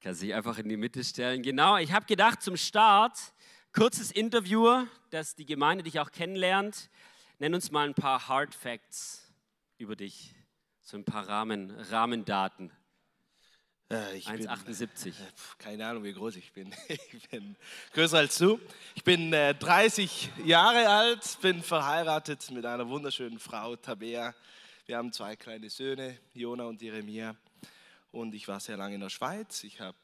Kann 0.00 0.14
sich 0.14 0.32
einfach 0.32 0.56
in 0.58 0.68
die 0.68 0.76
Mitte 0.76 1.02
stellen. 1.02 1.42
Genau, 1.42 1.76
ich 1.76 1.90
habe 1.90 2.06
gedacht 2.06 2.40
zum 2.40 2.56
Start, 2.56 3.18
kurzes 3.72 4.12
Interview, 4.12 4.86
dass 5.10 5.34
die 5.34 5.44
Gemeinde 5.44 5.82
dich 5.82 5.98
auch 5.98 6.12
kennenlernt. 6.12 6.88
Nenn 7.40 7.52
uns 7.52 7.72
mal 7.72 7.88
ein 7.88 7.94
paar 7.94 8.28
Hard 8.28 8.54
Facts 8.54 9.28
über 9.76 9.96
dich, 9.96 10.36
so 10.82 10.96
ein 10.96 11.04
paar 11.04 11.28
Rahmen, 11.28 11.72
Rahmendaten. 11.90 12.70
Äh, 13.88 14.20
1,78. 14.20 15.08
Äh, 15.08 15.12
keine 15.58 15.84
Ahnung, 15.84 16.04
wie 16.04 16.12
groß 16.12 16.36
ich 16.36 16.52
bin. 16.52 16.72
Ich 17.12 17.28
bin 17.28 17.56
größer 17.92 18.18
als 18.18 18.38
du. 18.38 18.60
Ich 18.94 19.02
bin 19.02 19.32
äh, 19.32 19.52
30 19.56 20.30
Jahre 20.44 20.88
alt, 20.88 21.38
bin 21.42 21.60
verheiratet 21.60 22.48
mit 22.52 22.64
einer 22.64 22.88
wunderschönen 22.88 23.40
Frau, 23.40 23.74
Tabea. 23.74 24.32
Wir 24.86 24.96
haben 24.96 25.12
zwei 25.12 25.34
kleine 25.34 25.68
Söhne, 25.68 26.18
Jona 26.34 26.66
und 26.66 26.80
Jeremia 26.80 27.34
und 28.10 28.34
ich 28.34 28.48
war 28.48 28.60
sehr 28.60 28.76
lange 28.76 28.94
in 28.94 29.00
der 29.00 29.10
Schweiz. 29.10 29.64
Ich 29.64 29.80
habe 29.80 29.98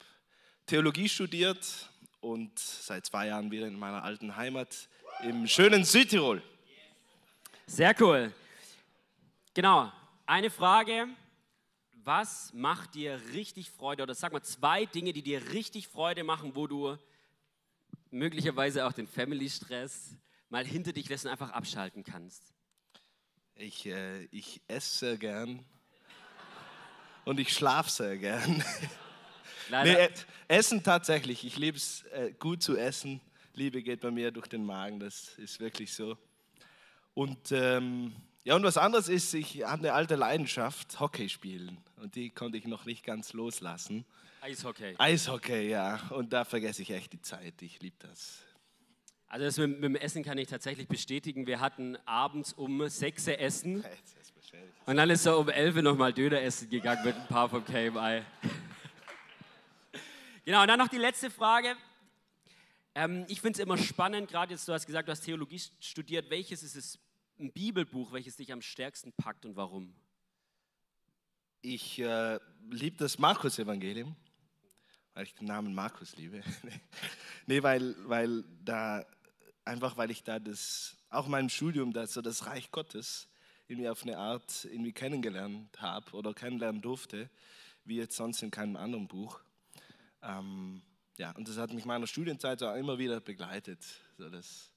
Theologie 0.65 1.09
studiert 1.09 1.89
und 2.21 2.57
seit 2.57 3.05
zwei 3.05 3.27
Jahren 3.27 3.51
wieder 3.51 3.67
in 3.67 3.77
meiner 3.77 4.03
alten 4.03 4.35
Heimat 4.35 4.89
im 5.23 5.47
schönen 5.47 5.83
Südtirol. 5.83 6.41
Sehr 7.67 7.95
cool. 8.01 8.33
Genau, 9.53 9.91
eine 10.25 10.49
Frage. 10.49 11.07
Was 12.03 12.53
macht 12.53 12.93
dir 12.93 13.19
richtig 13.33 13.71
Freude? 13.71 14.03
Oder 14.03 14.13
sag 14.13 14.31
mal 14.31 14.43
zwei 14.43 14.85
Dinge, 14.85 15.13
die 15.13 15.23
dir 15.23 15.51
richtig 15.51 15.87
Freude 15.87 16.23
machen, 16.23 16.55
wo 16.55 16.67
du 16.67 16.97
möglicherweise 18.11 18.85
auch 18.85 18.93
den 18.93 19.07
Family-Stress 19.07 20.15
mal 20.49 20.65
hinter 20.65 20.93
dich 20.93 21.09
lässt 21.09 21.25
und 21.25 21.31
einfach 21.31 21.51
abschalten 21.51 22.03
kannst. 22.03 22.53
Ich, 23.55 23.85
äh, 23.85 24.25
ich 24.25 24.61
esse 24.67 24.99
sehr 24.99 25.17
gern 25.17 25.65
und 27.25 27.39
ich 27.39 27.53
schlafe 27.53 27.89
sehr 27.89 28.17
gern. 28.17 28.63
Nee, 29.71 30.09
essen 30.47 30.83
tatsächlich. 30.83 31.43
Ich 31.43 31.57
liebe 31.57 31.75
es, 31.75 32.03
äh, 32.13 32.31
gut 32.37 32.61
zu 32.61 32.77
essen. 32.77 33.19
Liebe 33.55 33.81
geht 33.81 34.01
bei 34.01 34.11
mir 34.11 34.29
durch 34.29 34.45
den 34.45 34.63
Magen, 34.63 34.99
das 34.99 35.29
ist 35.39 35.59
wirklich 35.59 35.91
so. 35.91 36.17
Und 37.15 37.51
ähm, 37.51 38.13
ja, 38.43 38.55
und 38.55 38.63
was 38.63 38.77
anderes 38.77 39.09
ist, 39.09 39.33
ich 39.33 39.63
habe 39.63 39.79
eine 39.79 39.93
alte 39.93 40.15
Leidenschaft, 40.15 40.99
Hockey 40.99 41.29
spielen. 41.29 41.79
Und 41.97 42.13
die 42.13 42.29
konnte 42.29 42.59
ich 42.59 42.67
noch 42.67 42.85
nicht 42.85 43.03
ganz 43.03 43.33
loslassen. 43.33 44.05
Eishockey. 44.41 44.93
Eishockey, 44.99 45.69
ja. 45.69 45.99
Und 46.11 46.31
da 46.31 46.45
vergesse 46.45 46.83
ich 46.83 46.91
echt 46.91 47.13
die 47.13 47.21
Zeit. 47.21 47.59
Ich 47.63 47.81
liebe 47.81 47.95
das. 47.97 48.43
Also 49.27 49.45
das 49.45 49.57
mit, 49.57 49.71
mit, 49.71 49.83
dem 49.83 49.95
Essen 49.95 50.23
kann 50.23 50.37
ich 50.37 50.47
tatsächlich 50.47 50.87
bestätigen. 50.87 51.47
Wir 51.47 51.59
hatten 51.59 51.97
abends 52.05 52.53
um 52.53 52.87
6 52.87 53.27
Uhr 53.29 53.39
Essen. 53.39 53.83
Und 54.85 54.97
dann 54.97 55.09
ist 55.09 55.25
er 55.25 55.37
um 55.37 55.49
11 55.49 55.77
Uhr 55.77 55.81
nochmal 55.81 56.13
Döner 56.13 56.41
essen 56.41 56.69
gegangen 56.69 57.03
mit 57.03 57.15
ein 57.15 57.27
paar 57.27 57.49
vom 57.49 57.65
KMI. 57.65 58.21
genau, 60.45 60.61
und 60.61 60.67
dann 60.67 60.77
noch 60.77 60.89
die 60.89 60.97
letzte 60.97 61.31
Frage. 61.31 61.75
Ähm, 62.93 63.25
ich 63.27 63.41
finde 63.41 63.57
es 63.57 63.63
immer 63.63 63.77
spannend, 63.79 64.29
gerade 64.29 64.53
jetzt, 64.53 64.67
du 64.67 64.73
hast 64.73 64.85
gesagt, 64.85 65.07
du 65.07 65.11
hast 65.11 65.21
Theologie 65.21 65.59
studiert. 65.79 66.29
Welches 66.29 66.61
ist 66.61 66.75
es, 66.75 66.99
ein 67.39 67.51
Bibelbuch, 67.51 68.11
welches 68.11 68.35
dich 68.35 68.53
am 68.53 68.61
stärksten 68.61 69.11
packt 69.13 69.45
und 69.45 69.55
warum? 69.55 69.93
Ich 71.61 71.99
äh, 71.99 72.39
liebe 72.69 72.95
das 72.97 73.17
Markus-Evangelium, 73.17 74.15
weil 75.15 75.23
ich 75.23 75.33
den 75.33 75.47
Namen 75.47 75.73
Markus 75.73 76.15
liebe. 76.15 76.43
nee, 77.47 77.61
weil, 77.63 77.95
weil 78.07 78.43
da, 78.63 79.03
einfach 79.65 79.97
weil 79.97 80.11
ich 80.11 80.23
da 80.23 80.39
das, 80.39 80.95
auch 81.09 81.25
in 81.25 81.31
meinem 81.31 81.49
Studium, 81.49 81.91
das, 81.91 82.13
so 82.13 82.21
das 82.21 82.45
Reich 82.45 82.71
Gottes 82.71 83.27
irgendwie 83.67 83.89
auf 83.89 84.03
eine 84.03 84.17
Art 84.17 84.65
irgendwie 84.65 84.93
kennengelernt 84.93 85.81
habe 85.81 86.11
oder 86.11 86.33
kennenlernen 86.33 86.81
durfte, 86.81 87.29
wie 87.83 87.97
jetzt 87.97 88.15
sonst 88.15 88.41
in 88.43 88.51
keinem 88.51 88.75
anderen 88.75 89.07
Buch. 89.07 89.39
Ähm, 90.21 90.81
ja, 91.17 91.31
und 91.31 91.47
das 91.47 91.57
hat 91.57 91.73
mich 91.73 91.85
meiner 91.85 92.07
Studienzeit 92.07 92.61
auch 92.63 92.75
immer 92.75 92.97
wieder 92.97 93.19
begleitet. 93.21 93.79
So 94.17 94.29
das, 94.29 94.71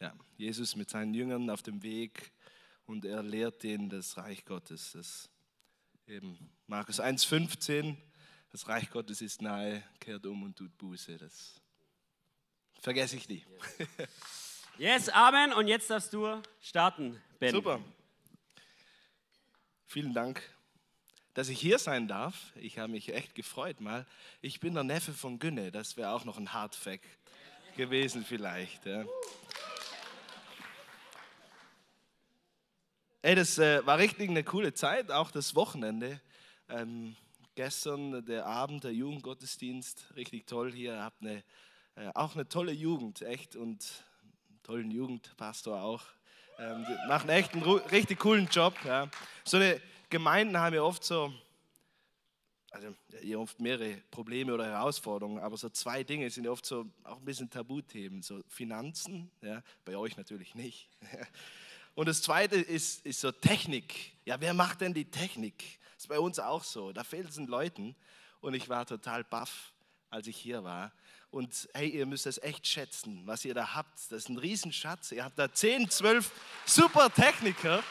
ja, 0.00 0.14
Jesus 0.36 0.76
mit 0.76 0.90
seinen 0.90 1.14
Jüngern 1.14 1.50
auf 1.50 1.62
dem 1.62 1.82
Weg 1.82 2.32
und 2.86 3.04
er 3.04 3.22
lehrt 3.22 3.62
denen 3.62 3.88
das 3.88 4.16
Reich 4.16 4.44
Gottes. 4.44 4.92
Das 4.92 5.28
eben 6.06 6.50
Markus 6.66 7.00
1,15, 7.00 7.96
das 8.50 8.68
Reich 8.68 8.90
Gottes 8.90 9.20
ist 9.20 9.42
nahe, 9.42 9.82
kehrt 9.98 10.24
um 10.26 10.42
und 10.42 10.56
tut 10.56 10.76
Buße. 10.78 11.18
Das 11.18 11.60
vergesse 12.80 13.16
ich 13.16 13.28
nie. 13.28 13.44
Yes, 14.78 15.08
Amen. 15.08 15.54
Und 15.54 15.68
jetzt 15.68 15.88
darfst 15.88 16.12
du 16.12 16.42
starten, 16.60 17.18
Ben. 17.38 17.50
Super. 17.50 17.80
Vielen 19.88 20.14
Dank, 20.14 20.42
dass 21.34 21.48
ich 21.48 21.60
hier 21.60 21.78
sein 21.78 22.08
darf. 22.08 22.52
Ich 22.56 22.78
habe 22.78 22.90
mich 22.90 23.14
echt 23.14 23.36
gefreut 23.36 23.80
mal. 23.80 24.04
Ich 24.40 24.58
bin 24.58 24.74
der 24.74 24.82
Neffe 24.82 25.12
von 25.12 25.38
Günne. 25.38 25.70
Das 25.70 25.96
wäre 25.96 26.10
auch 26.10 26.24
noch 26.24 26.38
ein 26.38 26.52
Hardfact 26.52 27.06
gewesen 27.76 28.24
vielleicht. 28.24 28.84
Ja. 28.84 29.04
Ey, 33.22 33.36
das 33.36 33.58
äh, 33.58 33.86
war 33.86 33.98
richtig 33.98 34.28
eine 34.28 34.42
coole 34.42 34.74
Zeit, 34.74 35.12
auch 35.12 35.30
das 35.30 35.54
Wochenende. 35.54 36.20
Ähm, 36.68 37.14
gestern 37.54 38.26
der 38.26 38.44
Abend, 38.46 38.82
der 38.82 38.92
Jugendgottesdienst, 38.92 40.14
richtig 40.16 40.48
toll 40.48 40.72
hier. 40.72 41.00
Habt 41.00 41.22
eine, 41.22 41.44
äh, 41.94 42.10
auch 42.14 42.34
eine 42.34 42.48
tolle 42.48 42.72
Jugend, 42.72 43.22
echt, 43.22 43.54
und 43.54 44.04
einen 44.48 44.62
tollen 44.64 44.90
Jugendpastor 44.90 45.80
auch. 45.80 46.02
Ähm, 46.58 46.86
machen 47.08 47.28
echt 47.28 47.52
einen 47.52 47.62
richtig 47.64 48.18
coolen 48.18 48.46
Job. 48.46 48.74
Ja. 48.84 49.08
So 49.44 49.58
eine 49.58 49.80
Gemeinden 50.08 50.58
haben 50.58 50.74
ja 50.74 50.82
oft 50.82 51.04
so, 51.04 51.32
also 52.70 52.94
ihr 53.22 53.38
oft 53.38 53.60
mehrere 53.60 53.96
Probleme 54.10 54.54
oder 54.54 54.64
Herausforderungen, 54.64 55.38
aber 55.38 55.56
so 55.56 55.68
zwei 55.68 56.02
Dinge 56.02 56.30
sind 56.30 56.44
ja 56.44 56.50
oft 56.50 56.64
so 56.64 56.86
auch 57.04 57.18
ein 57.18 57.24
bisschen 57.24 57.50
Tabuthemen, 57.50 58.22
so 58.22 58.42
Finanzen, 58.48 59.30
ja, 59.42 59.62
bei 59.84 59.96
euch 59.96 60.16
natürlich 60.16 60.54
nicht. 60.54 60.88
Und 61.94 62.08
das 62.08 62.22
zweite 62.22 62.56
ist, 62.56 63.04
ist 63.06 63.20
so 63.20 63.32
Technik. 63.32 64.12
Ja, 64.26 64.38
wer 64.38 64.52
macht 64.52 64.82
denn 64.82 64.92
die 64.92 65.10
Technik? 65.10 65.80
Das 65.94 66.04
ist 66.04 66.08
bei 66.08 66.18
uns 66.18 66.38
auch 66.38 66.62
so. 66.62 66.92
Da 66.92 67.04
fehlt 67.04 67.30
es 67.30 67.36
den 67.36 67.46
Leuten. 67.46 67.96
Und 68.40 68.52
ich 68.52 68.68
war 68.68 68.84
total 68.84 69.24
baff, 69.24 69.72
als 70.10 70.26
ich 70.26 70.36
hier 70.36 70.62
war. 70.62 70.92
Und 71.30 71.68
hey, 71.74 71.88
ihr 71.88 72.06
müsst 72.06 72.26
das 72.26 72.38
echt 72.38 72.66
schätzen, 72.66 73.22
was 73.26 73.44
ihr 73.44 73.54
da 73.54 73.74
habt. 73.74 73.98
Das 74.10 74.24
ist 74.24 74.28
ein 74.28 74.38
Riesenschatz. 74.38 75.12
Ihr 75.12 75.24
habt 75.24 75.38
da 75.38 75.52
10, 75.52 75.90
12 75.90 76.30
super 76.64 77.12
Techniker. 77.12 77.82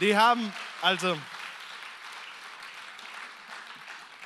Die 0.00 0.16
haben, 0.16 0.52
also, 0.82 1.18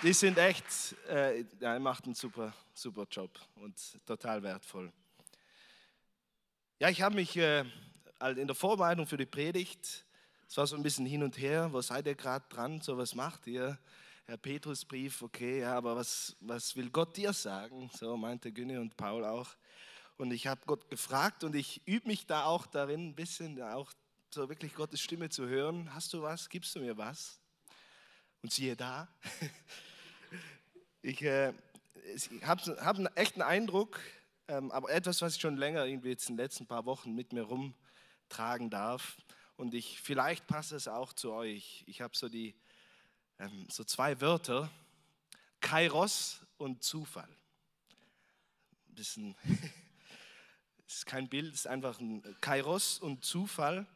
die 0.03 0.13
sind 0.13 0.37
echt, 0.39 0.65
äh, 1.09 1.45
ja, 1.61 1.75
ihr 1.75 1.81
macht 1.81 2.05
einen 2.05 2.15
super, 2.15 2.53
super 2.75 3.07
Job 3.09 3.39
und 3.57 3.77
total 4.05 4.43
wertvoll. 4.43 4.93
Ja, 6.81 6.89
ich 6.89 7.01
habe 7.01 7.15
mich 7.15 7.37
äh, 7.37 7.65
in 8.37 8.47
der 8.47 8.57
Vorbereitung 8.57 9.07
für 9.07 9.17
die 9.17 9.27
Predigt, 9.27 10.05
es 10.49 10.57
war 10.57 10.67
so 10.67 10.77
ein 10.77 10.83
bisschen 10.83 11.07
hin 11.07 11.23
und 11.23 11.39
her, 11.39 11.73
wo 11.73 11.81
seid 11.81 12.07
ihr 12.07 12.15
gerade 12.15 12.45
dran, 12.51 12.81
so 12.83 12.99
was 12.99 13.15
macht 13.15 13.47
ihr? 13.47 13.79
Herr 14.27 14.37
Petrusbrief, 14.37 15.21
okay, 15.23 15.61
ja, 15.61 15.77
aber 15.77 15.97
was, 15.97 16.37
was 16.39 16.77
will 16.77 16.91
Gott 16.91 17.17
dir 17.17 17.33
sagen? 17.33 17.91
So 17.93 18.17
meinte 18.17 18.53
Günne 18.53 18.81
und 18.81 18.97
Paul 18.97 19.25
auch. 19.25 19.49
Und 20.17 20.31
ich 20.31 20.47
habe 20.47 20.61
Gott 20.65 20.89
gefragt 20.89 21.43
und 21.43 21.57
ich 21.57 21.83
übe 21.87 22.07
mich 22.07 22.27
da 22.27 22.45
auch 22.45 22.67
darin, 22.67 23.09
ein 23.09 23.15
bisschen 23.17 23.61
auch 23.61 23.93
so 24.33 24.49
wirklich 24.49 24.75
Gottes 24.75 25.01
Stimme 25.01 25.29
zu 25.29 25.49
hören. 25.49 25.93
Hast 25.93 26.13
du 26.13 26.23
was? 26.23 26.49
Gibst 26.49 26.77
du 26.77 26.81
mir 26.81 26.97
was? 26.97 27.41
Und 28.43 28.53
siehe 28.53 28.77
da, 28.77 29.09
ich, 31.03 31.21
äh, 31.23 31.53
ich 32.15 32.31
habe 32.43 32.63
hab 32.85 32.97
einen 32.97 33.15
echten 33.17 33.43
Eindruck, 33.43 33.99
ähm, 34.47 34.71
aber 34.71 34.91
etwas, 34.91 35.21
was 35.21 35.35
ich 35.35 35.41
schon 35.41 35.57
länger 35.57 35.85
irgendwie 35.85 36.11
jetzt 36.11 36.29
in 36.29 36.37
den 36.37 36.45
letzten 36.45 36.67
paar 36.69 36.87
Wochen 36.87 37.13
mit 37.17 37.33
mir 37.33 37.43
rumtragen 37.43 38.71
darf. 38.71 39.17
Und 39.57 39.75
ich, 39.75 40.01
vielleicht 40.01 40.47
passt 40.47 40.71
es 40.71 40.87
auch 40.87 41.13
zu 41.13 41.33
euch. 41.33 41.83
Ich 41.89 42.01
habe 42.01 42.17
so 42.17 42.29
die, 42.29 42.55
so 43.69 43.85
zwei 43.85 44.21
Wörter, 44.21 44.71
Kairos 45.61 46.41
und 46.59 46.83
Zufall. 46.83 47.29
Ein 48.89 48.95
bisschen, 48.95 49.37
ist 50.87 51.07
kein 51.07 51.29
Bild, 51.29 51.55
ist 51.55 51.67
einfach 51.67 51.99
ein 52.01 52.23
Kairos 52.41 52.99
und 52.99 53.25
Zufall. 53.25 53.87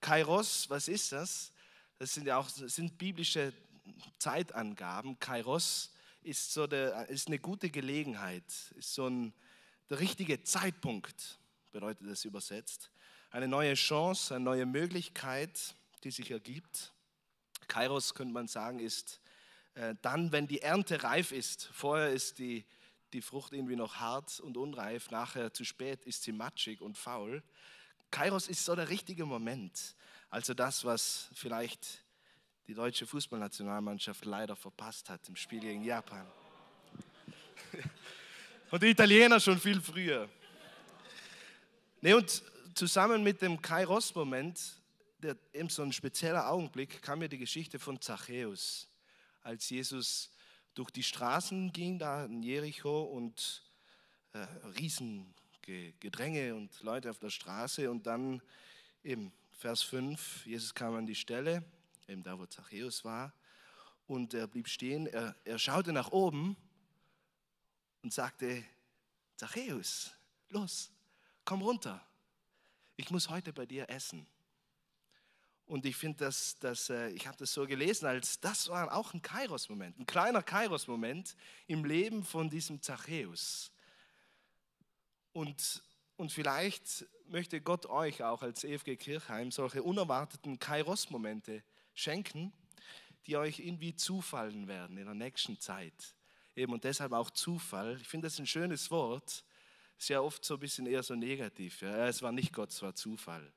Kairos, 0.00 0.70
was 0.70 0.88
ist 0.88 1.12
das? 1.12 1.52
Das 1.98 2.14
sind 2.14 2.26
ja 2.26 2.38
auch 2.38 2.50
das 2.50 2.74
sind 2.74 2.96
biblische 2.98 3.52
Zeitangaben. 4.18 5.18
Kairos 5.18 5.92
ist, 6.22 6.52
so 6.52 6.66
der, 6.66 7.08
ist 7.08 7.28
eine 7.28 7.38
gute 7.38 7.70
Gelegenheit, 7.70 8.44
ist 8.76 8.94
so 8.94 9.08
ein, 9.08 9.32
der 9.90 9.98
richtige 9.98 10.42
Zeitpunkt, 10.42 11.38
bedeutet 11.72 12.06
es 12.06 12.24
übersetzt. 12.24 12.90
Eine 13.30 13.48
neue 13.48 13.74
Chance, 13.74 14.34
eine 14.34 14.44
neue 14.44 14.66
Möglichkeit, 14.66 15.74
die 16.04 16.10
sich 16.10 16.30
ergibt. 16.30 16.92
Kairos, 17.68 18.14
könnte 18.14 18.34
man 18.34 18.48
sagen, 18.48 18.80
ist 18.80 19.20
äh, 19.74 19.94
dann, 20.02 20.32
wenn 20.32 20.48
die 20.48 20.62
Ernte 20.62 21.02
reif 21.04 21.32
ist. 21.32 21.70
Vorher 21.72 22.10
ist 22.10 22.38
die, 22.38 22.66
die 23.12 23.22
Frucht 23.22 23.52
irgendwie 23.52 23.76
noch 23.76 23.96
hart 23.96 24.40
und 24.40 24.56
unreif, 24.56 25.10
nachher 25.10 25.52
zu 25.52 25.64
spät 25.64 26.04
ist 26.04 26.22
sie 26.22 26.32
matschig 26.32 26.80
und 26.80 26.98
faul. 26.98 27.42
Kairos 28.10 28.48
ist 28.48 28.64
so 28.64 28.74
der 28.74 28.88
richtige 28.88 29.26
Moment. 29.26 29.94
Also 30.30 30.54
das, 30.54 30.84
was 30.84 31.28
vielleicht 31.34 32.04
die 32.66 32.74
deutsche 32.74 33.06
Fußballnationalmannschaft 33.06 34.24
leider 34.24 34.56
verpasst 34.56 35.08
hat 35.08 35.26
im 35.28 35.36
Spiel 35.36 35.60
gegen 35.60 35.82
Japan. 35.84 36.26
Und 38.70 38.82
die 38.82 38.88
Italiener 38.88 39.40
schon 39.40 39.58
viel 39.58 39.80
früher. 39.80 40.28
Nee, 42.02 42.12
und 42.12 42.42
zusammen 42.74 43.22
mit 43.22 43.40
dem 43.40 43.60
Kairos-Moment, 43.60 44.77
der 45.18 45.36
eben 45.52 45.68
so 45.68 45.82
ein 45.82 45.92
spezieller 45.92 46.50
Augenblick, 46.50 47.02
kam 47.02 47.18
mir 47.18 47.28
die 47.28 47.38
Geschichte 47.38 47.78
von 47.78 48.00
Zachäus, 48.00 48.88
als 49.42 49.68
Jesus 49.68 50.30
durch 50.74 50.90
die 50.90 51.02
Straßen 51.02 51.72
ging, 51.72 51.98
da 51.98 52.24
in 52.24 52.42
Jericho 52.42 53.02
und 53.02 53.64
äh, 54.32 54.46
Riesengedränge 54.78 56.54
und 56.54 56.80
Leute 56.82 57.10
auf 57.10 57.18
der 57.18 57.30
Straße 57.30 57.90
und 57.90 58.06
dann 58.06 58.40
eben 59.02 59.32
Vers 59.50 59.82
5, 59.82 60.46
Jesus 60.46 60.72
kam 60.72 60.94
an 60.94 61.06
die 61.06 61.16
Stelle, 61.16 61.64
eben 62.06 62.22
da, 62.22 62.38
wo 62.38 62.46
Zachäus 62.46 63.04
war, 63.04 63.32
und 64.06 64.32
er 64.34 64.46
blieb 64.46 64.68
stehen, 64.68 65.08
er, 65.08 65.34
er 65.44 65.58
schaute 65.58 65.92
nach 65.92 66.12
oben 66.12 66.56
und 68.02 68.12
sagte, 68.12 68.64
Zachäus, 69.36 70.12
los, 70.50 70.92
komm 71.44 71.62
runter, 71.62 72.06
ich 72.96 73.10
muss 73.10 73.28
heute 73.28 73.52
bei 73.52 73.66
dir 73.66 73.90
essen. 73.90 74.26
Und 75.68 75.84
ich 75.84 75.96
finde, 75.96 76.24
dass, 76.24 76.58
dass, 76.58 76.88
äh, 76.88 77.10
ich 77.10 77.26
habe 77.26 77.36
das 77.36 77.52
so 77.52 77.66
gelesen, 77.66 78.06
als 78.06 78.40
das 78.40 78.68
war 78.68 78.92
auch 78.94 79.12
ein 79.12 79.20
Kairos-Moment, 79.20 79.98
ein 79.98 80.06
kleiner 80.06 80.42
Kairos-Moment 80.42 81.36
im 81.66 81.84
Leben 81.84 82.24
von 82.24 82.48
diesem 82.48 82.80
Zachäus. 82.80 83.70
Und, 85.34 85.82
und 86.16 86.32
vielleicht 86.32 87.06
möchte 87.28 87.60
Gott 87.60 87.84
euch 87.84 88.22
auch 88.22 88.42
als 88.42 88.64
EFG 88.64 88.96
Kirchheim 88.96 89.50
solche 89.50 89.82
unerwarteten 89.82 90.58
Kairos-Momente 90.58 91.62
schenken, 91.92 92.50
die 93.26 93.36
euch 93.36 93.58
irgendwie 93.58 93.94
zufallen 93.94 94.68
werden 94.68 94.96
in 94.96 95.04
der 95.04 95.14
nächsten 95.14 95.60
Zeit. 95.60 96.14
Eben 96.56 96.72
und 96.72 96.82
deshalb 96.82 97.12
auch 97.12 97.30
Zufall. 97.30 97.98
Ich 98.00 98.08
finde 98.08 98.26
das 98.26 98.38
ein 98.38 98.46
schönes 98.46 98.90
Wort. 98.90 99.44
Ist 99.98 100.08
ja 100.08 100.22
oft 100.22 100.42
so 100.46 100.54
ein 100.54 100.60
bisschen 100.60 100.86
eher 100.86 101.02
so 101.02 101.14
negativ. 101.14 101.82
Ja. 101.82 102.08
Es 102.08 102.22
war 102.22 102.32
nicht 102.32 102.54
Gott, 102.54 102.70
es 102.70 102.80
war 102.80 102.94
Zufall. 102.94 103.52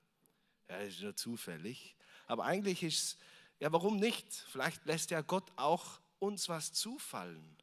Ja, 0.68 0.76
ist 0.80 1.02
nur 1.02 1.16
zufällig. 1.16 1.96
Aber 2.32 2.46
eigentlich 2.46 2.82
ist 2.82 3.18
ja, 3.60 3.74
warum 3.74 3.98
nicht? 3.98 4.34
Vielleicht 4.34 4.86
lässt 4.86 5.12
ja 5.12 5.20
Gott 5.20 5.52
auch 5.58 6.00
uns 6.18 6.48
was 6.48 6.72
zufallen. 6.72 7.58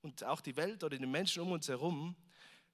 Und 0.00 0.22
auch 0.22 0.40
die 0.40 0.56
Welt 0.56 0.84
oder 0.84 0.96
die 0.96 1.04
Menschen 1.04 1.42
um 1.42 1.50
uns 1.50 1.66
herum, 1.66 2.14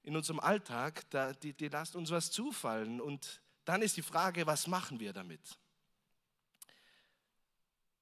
in 0.03 0.15
unserem 0.15 0.39
Alltag, 0.39 1.09
da, 1.09 1.33
die, 1.33 1.53
die 1.53 1.69
lasst 1.69 1.95
uns 1.95 2.11
was 2.11 2.29
zufallen. 2.29 3.01
Und 3.01 3.41
dann 3.65 3.81
ist 3.81 3.97
die 3.97 4.03
Frage, 4.03 4.45
was 4.45 4.67
machen 4.67 4.99
wir 4.99 5.11
damit? 5.11 5.41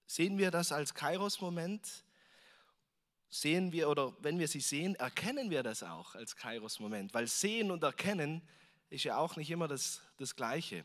Sehen 0.06 0.38
wir 0.38 0.52
das 0.52 0.74
als 0.74 0.94
Kairos-Moment? 0.94 2.04
Sehen 3.30 3.72
wir 3.72 3.88
oder 3.88 4.14
wenn 4.20 4.40
wir 4.40 4.50
sie 4.50 4.60
sehen, 4.60 4.96
erkennen 4.96 5.50
wir 5.50 5.64
das 5.64 5.84
auch 5.84 6.16
als 6.16 6.36
Kairos-Moment? 6.36 7.14
Weil 7.14 7.28
sehen 7.28 7.72
und 7.72 7.82
erkennen 7.82 8.46
ist 8.90 9.06
ja 9.06 9.16
auch 9.16 9.38
nicht 9.38 9.50
immer 9.50 9.70
das, 9.70 10.02
das 10.18 10.36
Gleiche. 10.36 10.84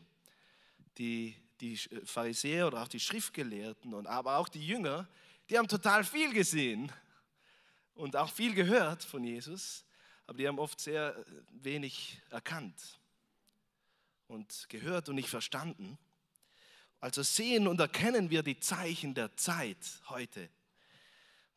Die, 0.97 1.35
die 1.61 1.77
Pharisäer 1.77 2.67
oder 2.67 2.83
auch 2.83 2.87
die 2.87 2.99
Schriftgelehrten 2.99 3.93
und 3.93 4.07
aber 4.07 4.37
auch 4.37 4.49
die 4.49 4.65
Jünger, 4.65 5.07
die 5.49 5.57
haben 5.57 5.67
total 5.67 6.03
viel 6.03 6.33
gesehen 6.33 6.91
und 7.95 8.15
auch 8.15 8.31
viel 8.31 8.53
gehört 8.53 9.03
von 9.03 9.23
Jesus, 9.23 9.85
aber 10.25 10.37
die 10.37 10.47
haben 10.47 10.59
oft 10.59 10.79
sehr 10.79 11.25
wenig 11.51 12.21
erkannt 12.29 12.99
und 14.27 14.67
gehört 14.69 15.09
und 15.09 15.15
nicht 15.15 15.29
verstanden. 15.29 15.97
Also 16.99 17.23
sehen 17.23 17.67
und 17.67 17.79
erkennen 17.79 18.29
wir 18.29 18.43
die 18.43 18.59
Zeichen 18.59 19.13
der 19.13 19.35
Zeit 19.37 19.77
heute. 20.09 20.49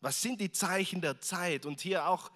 Was 0.00 0.20
sind 0.22 0.40
die 0.40 0.52
Zeichen 0.52 1.00
der 1.00 1.20
Zeit? 1.20 1.66
Und 1.66 1.80
hier 1.80 2.06
auch, 2.06 2.30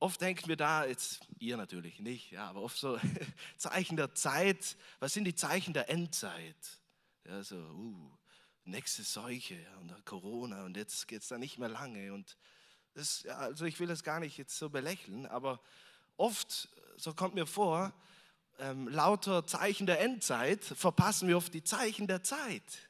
oft 0.00 0.20
denken 0.20 0.48
wir 0.48 0.56
da, 0.56 0.86
jetzt 0.86 1.20
ihr 1.38 1.56
natürlich 1.56 2.00
nicht, 2.00 2.32
ja, 2.32 2.48
aber 2.48 2.62
oft 2.62 2.78
so 2.78 2.98
Zeichen 3.56 3.96
der 3.96 4.14
Zeit. 4.14 4.76
Was 4.98 5.12
sind 5.12 5.24
die 5.24 5.34
Zeichen 5.34 5.74
der 5.74 5.88
Endzeit? 5.88 6.80
Ja, 7.26 7.42
so, 7.42 7.56
uh, 7.56 8.10
nächste 8.64 9.02
Seuche 9.02 9.54
ja, 9.54 9.76
und 9.76 10.04
Corona 10.06 10.64
und 10.64 10.76
jetzt 10.76 11.06
geht 11.06 11.22
es 11.22 11.28
da 11.28 11.38
nicht 11.38 11.58
mehr 11.58 11.68
lange. 11.68 12.12
Und 12.12 12.36
das, 12.94 13.22
ja, 13.22 13.36
also 13.36 13.66
ich 13.66 13.78
will 13.78 13.86
das 13.86 14.02
gar 14.02 14.20
nicht 14.20 14.38
jetzt 14.38 14.56
so 14.56 14.70
belächeln, 14.70 15.26
aber 15.26 15.60
oft, 16.16 16.68
so 16.96 17.14
kommt 17.14 17.34
mir 17.34 17.46
vor, 17.46 17.92
ähm, 18.58 18.88
lauter 18.88 19.46
Zeichen 19.46 19.86
der 19.86 20.00
Endzeit 20.00 20.64
verpassen 20.64 21.28
wir 21.28 21.36
oft 21.36 21.52
die 21.52 21.64
Zeichen 21.64 22.06
der 22.06 22.22
Zeit. 22.22 22.88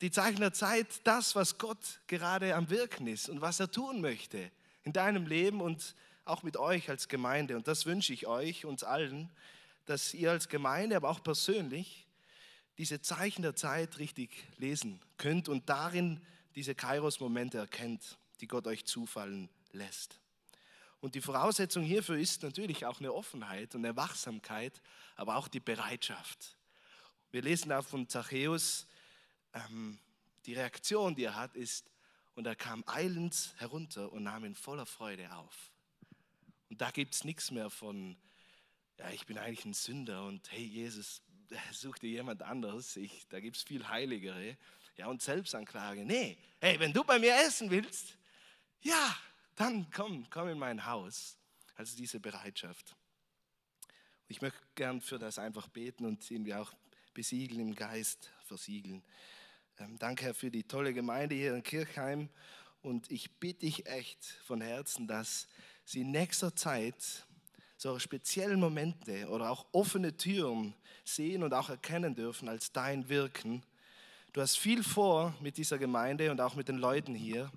Die 0.00 0.10
Zeichen 0.10 0.40
der 0.40 0.52
Zeit, 0.52 0.86
das, 1.04 1.34
was 1.34 1.58
Gott 1.58 2.00
gerade 2.06 2.54
am 2.54 2.70
Wirken 2.70 3.06
ist 3.08 3.28
und 3.28 3.40
was 3.40 3.58
er 3.58 3.70
tun 3.70 4.00
möchte 4.00 4.50
in 4.88 4.94
deinem 4.94 5.26
Leben 5.26 5.60
und 5.60 5.94
auch 6.24 6.42
mit 6.42 6.56
euch 6.56 6.88
als 6.88 7.08
Gemeinde. 7.08 7.56
Und 7.56 7.68
das 7.68 7.84
wünsche 7.84 8.14
ich 8.14 8.26
euch, 8.26 8.64
uns 8.64 8.84
allen, 8.84 9.28
dass 9.84 10.14
ihr 10.14 10.30
als 10.30 10.48
Gemeinde, 10.48 10.96
aber 10.96 11.10
auch 11.10 11.22
persönlich, 11.22 12.06
diese 12.78 13.02
Zeichen 13.02 13.42
der 13.42 13.54
Zeit 13.54 13.98
richtig 13.98 14.30
lesen 14.56 14.98
könnt 15.18 15.50
und 15.50 15.68
darin 15.68 16.22
diese 16.54 16.74
Kairos-Momente 16.74 17.58
erkennt, 17.58 18.16
die 18.40 18.48
Gott 18.48 18.66
euch 18.66 18.86
zufallen 18.86 19.50
lässt. 19.72 20.20
Und 21.00 21.14
die 21.14 21.20
Voraussetzung 21.20 21.82
hierfür 21.82 22.16
ist 22.16 22.42
natürlich 22.42 22.86
auch 22.86 22.98
eine 22.98 23.12
Offenheit 23.12 23.74
und 23.74 23.84
eine 23.84 23.94
Wachsamkeit, 23.94 24.80
aber 25.16 25.36
auch 25.36 25.48
die 25.48 25.60
Bereitschaft. 25.60 26.56
Wir 27.30 27.42
lesen 27.42 27.72
auch 27.72 27.84
von 27.84 28.08
Zachäus, 28.08 28.86
ähm, 29.52 29.98
die 30.46 30.54
Reaktion, 30.54 31.14
die 31.14 31.24
er 31.24 31.36
hat, 31.36 31.56
ist, 31.56 31.90
und 32.38 32.46
er 32.46 32.54
kam 32.54 32.84
eilends 32.86 33.52
herunter 33.56 34.12
und 34.12 34.22
nahm 34.22 34.44
ihn 34.44 34.54
voller 34.54 34.86
Freude 34.86 35.34
auf. 35.34 35.72
Und 36.70 36.80
da 36.80 36.92
gibt 36.92 37.12
es 37.16 37.24
nichts 37.24 37.50
mehr 37.50 37.68
von, 37.68 38.16
ja, 38.96 39.10
ich 39.10 39.26
bin 39.26 39.38
eigentlich 39.38 39.64
ein 39.64 39.74
Sünder 39.74 40.24
und 40.24 40.48
hey, 40.52 40.62
Jesus, 40.62 41.20
such 41.72 41.98
dir 41.98 42.10
jemand 42.10 42.42
anderes, 42.42 42.94
ich, 42.94 43.26
da 43.26 43.40
gibt 43.40 43.56
es 43.56 43.64
viel 43.64 43.88
Heiligere. 43.88 44.56
Ja, 44.96 45.08
und 45.08 45.20
Selbstanklage. 45.20 46.04
Nee, 46.04 46.38
hey, 46.60 46.78
wenn 46.78 46.92
du 46.92 47.02
bei 47.02 47.18
mir 47.18 47.34
essen 47.44 47.72
willst, 47.72 48.16
ja, 48.82 49.16
dann 49.56 49.90
komm, 49.90 50.30
komm 50.30 50.46
in 50.46 50.60
mein 50.60 50.86
Haus. 50.86 51.36
Also 51.74 51.96
diese 51.96 52.20
Bereitschaft. 52.20 52.94
Ich 54.28 54.40
möchte 54.42 54.60
gern 54.76 55.00
für 55.00 55.18
das 55.18 55.40
einfach 55.40 55.66
beten 55.66 56.04
und 56.04 56.30
ihn 56.30 56.44
wir 56.44 56.60
auch 56.60 56.72
besiegeln 57.14 57.58
im 57.58 57.74
Geist, 57.74 58.30
versiegeln. 58.44 59.02
Ähm, 59.80 59.96
danke, 59.98 60.24
Herr, 60.24 60.34
für 60.34 60.50
die 60.50 60.64
tolle 60.64 60.92
Gemeinde 60.92 61.36
hier 61.36 61.54
in 61.54 61.62
Kirchheim. 61.62 62.28
Und 62.82 63.10
ich 63.12 63.30
bitte 63.38 63.60
dich 63.60 63.86
echt 63.86 64.24
von 64.44 64.60
Herzen, 64.60 65.06
dass 65.06 65.46
sie 65.84 66.00
in 66.00 66.10
nächster 66.10 66.54
Zeit 66.56 67.26
so 67.76 67.96
speziellen 68.00 68.58
Momente 68.58 69.28
oder 69.28 69.50
auch 69.50 69.66
offene 69.70 70.16
Türen 70.16 70.74
sehen 71.04 71.44
und 71.44 71.54
auch 71.54 71.68
erkennen 71.70 72.16
dürfen 72.16 72.48
als 72.48 72.72
dein 72.72 73.08
Wirken. 73.08 73.62
Du 74.32 74.40
hast 74.40 74.58
viel 74.58 74.82
vor 74.82 75.32
mit 75.40 75.56
dieser 75.56 75.78
Gemeinde 75.78 76.32
und 76.32 76.40
auch 76.40 76.56
mit 76.56 76.66
den 76.66 76.78
Leuten 76.78 77.14
hier. 77.14 77.52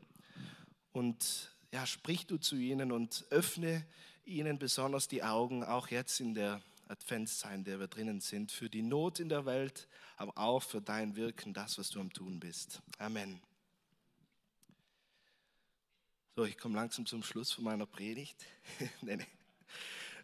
Und 0.93 1.51
ja, 1.71 1.87
sprich 1.87 2.27
du 2.27 2.37
zu 2.37 2.55
ihnen 2.55 2.91
und 2.91 3.25
öffne 3.31 3.83
ihnen 4.25 4.59
besonders 4.59 5.07
die 5.07 5.23
Augen, 5.23 5.63
auch 5.63 5.87
jetzt 5.87 6.19
in 6.19 6.35
der 6.35 6.61
Adventszeit, 6.91 7.55
in 7.55 7.63
der 7.63 7.79
wir 7.79 7.87
drinnen 7.87 8.21
sind, 8.21 8.51
für 8.51 8.69
die 8.69 8.81
Not 8.81 9.19
in 9.19 9.29
der 9.29 9.45
Welt, 9.45 9.87
aber 10.17 10.37
auch 10.37 10.61
für 10.61 10.81
dein 10.81 11.15
Wirken, 11.15 11.53
das, 11.53 11.77
was 11.77 11.89
du 11.89 11.99
am 11.99 12.11
Tun 12.11 12.39
bist. 12.39 12.81
Amen. 12.99 13.41
So, 16.35 16.45
ich 16.45 16.57
komme 16.57 16.75
langsam 16.75 17.05
zum 17.05 17.23
Schluss 17.23 17.51
von 17.51 17.63
meiner 17.63 17.85
Predigt. 17.85 18.45
nee, 19.01 19.15
nee. 19.15 19.27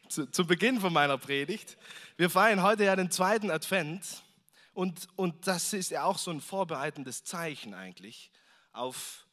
Zu, 0.09 0.29
zu 0.31 0.45
Beginn 0.45 0.79
von 0.79 0.93
meiner 0.93 1.17
Predigt. 1.17 1.77
Wir 2.15 2.29
feiern 2.29 2.61
heute 2.61 2.85
ja 2.85 2.95
den 2.95 3.11
zweiten 3.11 3.51
Advent 3.51 4.23
und, 4.73 5.07
und 5.15 5.47
das 5.47 5.73
ist 5.73 5.91
ja 5.91 6.03
auch 6.03 6.17
so 6.17 6.31
ein 6.31 6.39
vorbereitendes 6.39 7.23
Zeichen 7.23 7.73
eigentlich 7.73 8.31
auf 8.71 9.25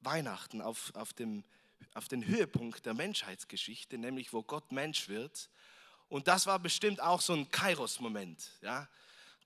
Weihnachten, 0.00 0.62
auf, 0.62 0.94
auf, 0.94 1.12
dem, 1.12 1.44
auf 1.92 2.08
den 2.08 2.26
Höhepunkt 2.26 2.86
der 2.86 2.94
Menschheitsgeschichte, 2.94 3.98
nämlich 3.98 4.32
wo 4.32 4.42
Gott 4.42 4.72
Mensch 4.72 5.08
wird. 5.08 5.50
Und 6.08 6.28
das 6.28 6.46
war 6.46 6.58
bestimmt 6.58 7.00
auch 7.00 7.20
so 7.20 7.32
ein 7.32 7.50
Kairos-Moment. 7.50 8.50
Ja? 8.62 8.88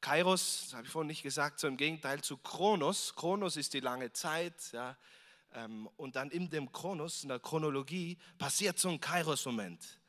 Kairos, 0.01 0.63
das 0.65 0.75
habe 0.75 0.87
ich 0.87 0.93
vorhin 0.93 1.09
nicht 1.09 1.23
gesagt, 1.23 1.61
so 1.61 1.67
im 1.69 1.77
Gegenteil 1.77 2.21
zu 2.23 2.37
Kronos. 2.37 3.15
Kronos 3.15 3.57
ist 3.57 3.73
die 3.75 3.81
lange 3.81 4.13
Zeit. 4.13 4.55
Ja? 4.73 4.97
Ähm, 5.55 5.89
und 5.97 6.17
dann 6.17 6.31
in 6.31 6.51
dem 6.51 6.71
Kronos, 6.71 7.23
in 7.23 7.29
der 7.29 7.39
Chronologie, 7.39 8.19
passiert 8.39 8.79
so 8.79 8.89
ein 8.89 9.01
Kairos-Moment. 9.01 10.01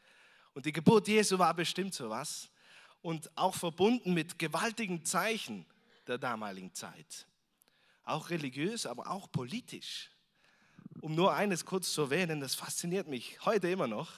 Und 0.54 0.66
die 0.66 0.74
Geburt 0.74 1.08
Jesu 1.08 1.40
war 1.40 1.54
bestimmt 1.54 1.94
so 1.94 2.10
was. 2.10 2.50
Und 3.02 3.36
auch 3.38 3.56
verbunden 3.56 4.14
mit 4.14 4.38
gewaltigen 4.38 5.06
Zeichen 5.06 5.66
der 6.08 6.18
damaligen 6.18 6.74
Zeit. 6.74 7.26
Auch 8.04 8.30
religiös, 8.30 8.86
aber 8.86 9.10
auch 9.10 9.32
politisch 9.32 10.12
um 11.00 11.16
nur 11.16 11.34
eines 11.34 11.66
kurz 11.66 11.94
zu 11.94 12.02
erwähnen, 12.02 12.42
das 12.42 12.56
fasziniert 12.56 13.08
mich 13.08 13.40
heute 13.46 13.70
immer 13.70 13.88
noch. 13.88 14.12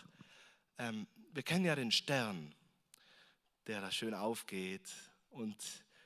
Wir 1.33 1.41
kennen 1.41 1.65
ja 1.65 1.75
den 1.75 1.91
Stern, 1.91 2.53
der 3.65 3.81
da 3.81 3.89
schön 3.89 4.13
aufgeht 4.13 4.87
und 5.31 5.57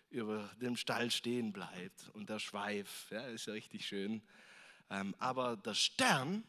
über 0.10 0.50
dem 0.62 0.77
Stall 0.77 1.12
stehen 1.12 1.51
bleibt 1.51 2.10
und 2.13 2.29
der 2.29 2.39
Schweif, 2.39 3.07
ja, 3.12 3.27
ist 3.27 3.46
ja 3.46 3.51
richtig 3.51 3.86
schön. 3.86 4.22
Ähm, 4.89 5.13
aber 5.19 5.57
der 5.57 5.74
Stern 5.74 6.46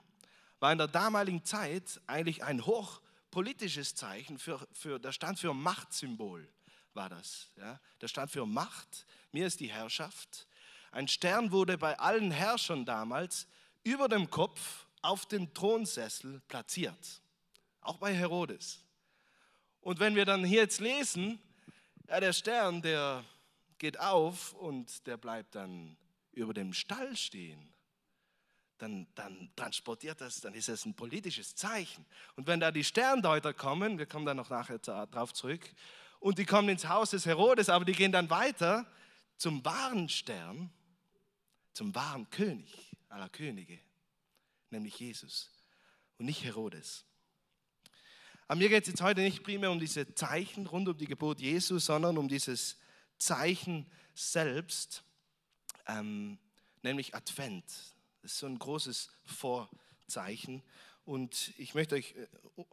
war 0.61 0.71
in 0.71 0.79
der 0.79 0.87
damaligen 0.87 1.45
Zeit 1.45 2.01
eigentlich 2.07 2.45
ein 2.45 2.65
hochpolitisches 2.67 3.97
Zeichen, 3.97 4.39
für, 4.39 4.65
für, 4.73 5.01
der 5.01 5.11
stand 5.11 5.41
für 5.41 5.53
Machtsymbol, 5.53 6.49
war 6.95 7.09
das. 7.09 7.49
Ja. 7.57 7.81
Der 8.01 8.07
stand 8.07 8.31
für 8.31 8.47
Macht, 8.47 9.07
mir 9.33 9.49
ist 9.49 9.59
die 9.59 9.73
Herrschaft. 9.73 10.47
Ein 10.93 11.09
Stern 11.09 11.51
wurde 11.51 11.79
bei 11.79 11.99
allen 11.99 12.31
Herrschern 12.31 12.85
damals 12.85 13.49
über 13.83 14.09
dem 14.09 14.31
Kopf 14.31 14.87
auf 15.03 15.27
den 15.27 15.53
Thronsessel 15.53 16.41
platziert, 16.47 17.23
auch 17.89 17.99
bei 17.99 18.15
Herodes. 18.15 18.85
Und 19.81 20.01
wenn 20.01 20.15
wir 20.15 20.25
dann 20.25 20.45
hier 20.45 20.63
jetzt 20.63 20.81
lesen, 20.81 21.41
ja, 22.09 22.21
der 22.21 22.33
Stern, 22.33 22.83
der 22.83 23.25
geht 23.79 23.99
auf 24.01 24.53
und 24.55 25.07
der 25.07 25.17
bleibt 25.17 25.55
dann 25.55 25.97
über 26.33 26.55
dem 26.55 26.73
Stall 26.73 27.17
stehen 27.17 27.73
dann, 28.79 29.07
dann 29.15 29.51
transportiert 29.57 30.21
das, 30.21 30.41
dann 30.41 30.55
ist 30.55 30.69
es 30.69 30.85
ein 30.87 30.95
politisches 30.95 31.55
Zeichen. 31.55 32.07
Und 32.37 32.47
wenn 32.47 32.61
da 32.61 32.71
die 32.71 32.85
Sterndeuter 32.85 33.53
kommen, 33.53 33.99
wir 33.99 34.07
kommen 34.07 34.25
da 34.25 34.35
noch 34.35 34.51
nachher 34.51 34.79
drauf 34.79 35.35
zurück, 35.35 35.69
und 36.21 36.39
die 36.39 36.45
kommen 36.45 36.69
ins 36.69 36.89
Haus 36.89 37.11
des 37.11 37.27
Herodes, 37.27 37.69
aber 37.69 37.85
die 37.85 37.93
gehen 37.93 38.11
dann 38.11 38.29
weiter 38.29 38.87
zum 39.37 39.65
wahren 39.65 40.09
Stern, 40.09 40.71
zum 41.73 41.95
wahren 41.95 42.29
König 42.31 42.97
aller 43.09 43.29
Könige, 43.29 43.79
nämlich 44.71 44.99
Jesus 44.99 45.51
und 46.19 46.27
nicht 46.27 46.43
Herodes. 46.43 47.05
Aber 48.49 48.57
mir 48.57 48.71
geht 48.71 48.85
es 48.85 48.89
jetzt 48.89 49.03
heute 49.03 49.21
nicht 49.21 49.43
primär 49.45 49.71
um 49.71 49.79
diese 49.79 50.15
Zeichen 50.15 50.67
rund 50.67 50.89
um 50.89 50.97
die 50.97 51.07
Geburt 51.07 51.39
Jesu, 51.39 51.79
sondern 51.79 52.17
um 52.17 52.29
dieses 52.29 52.79
Zeichen 53.19 53.87
selbst, 54.15 55.05
ähm, 55.87 56.39
nämlich 56.83 57.15
Advent. 57.15 57.67
Das 58.23 58.33
ist 58.33 58.39
so 58.39 58.47
ein 58.47 58.59
großes 58.59 59.11
Vorzeichen. 59.27 60.63
Und 61.05 61.53
ich 61.59 61.75
möchte 61.75 61.95
euch 61.95 62.15
äh, 62.17 62.27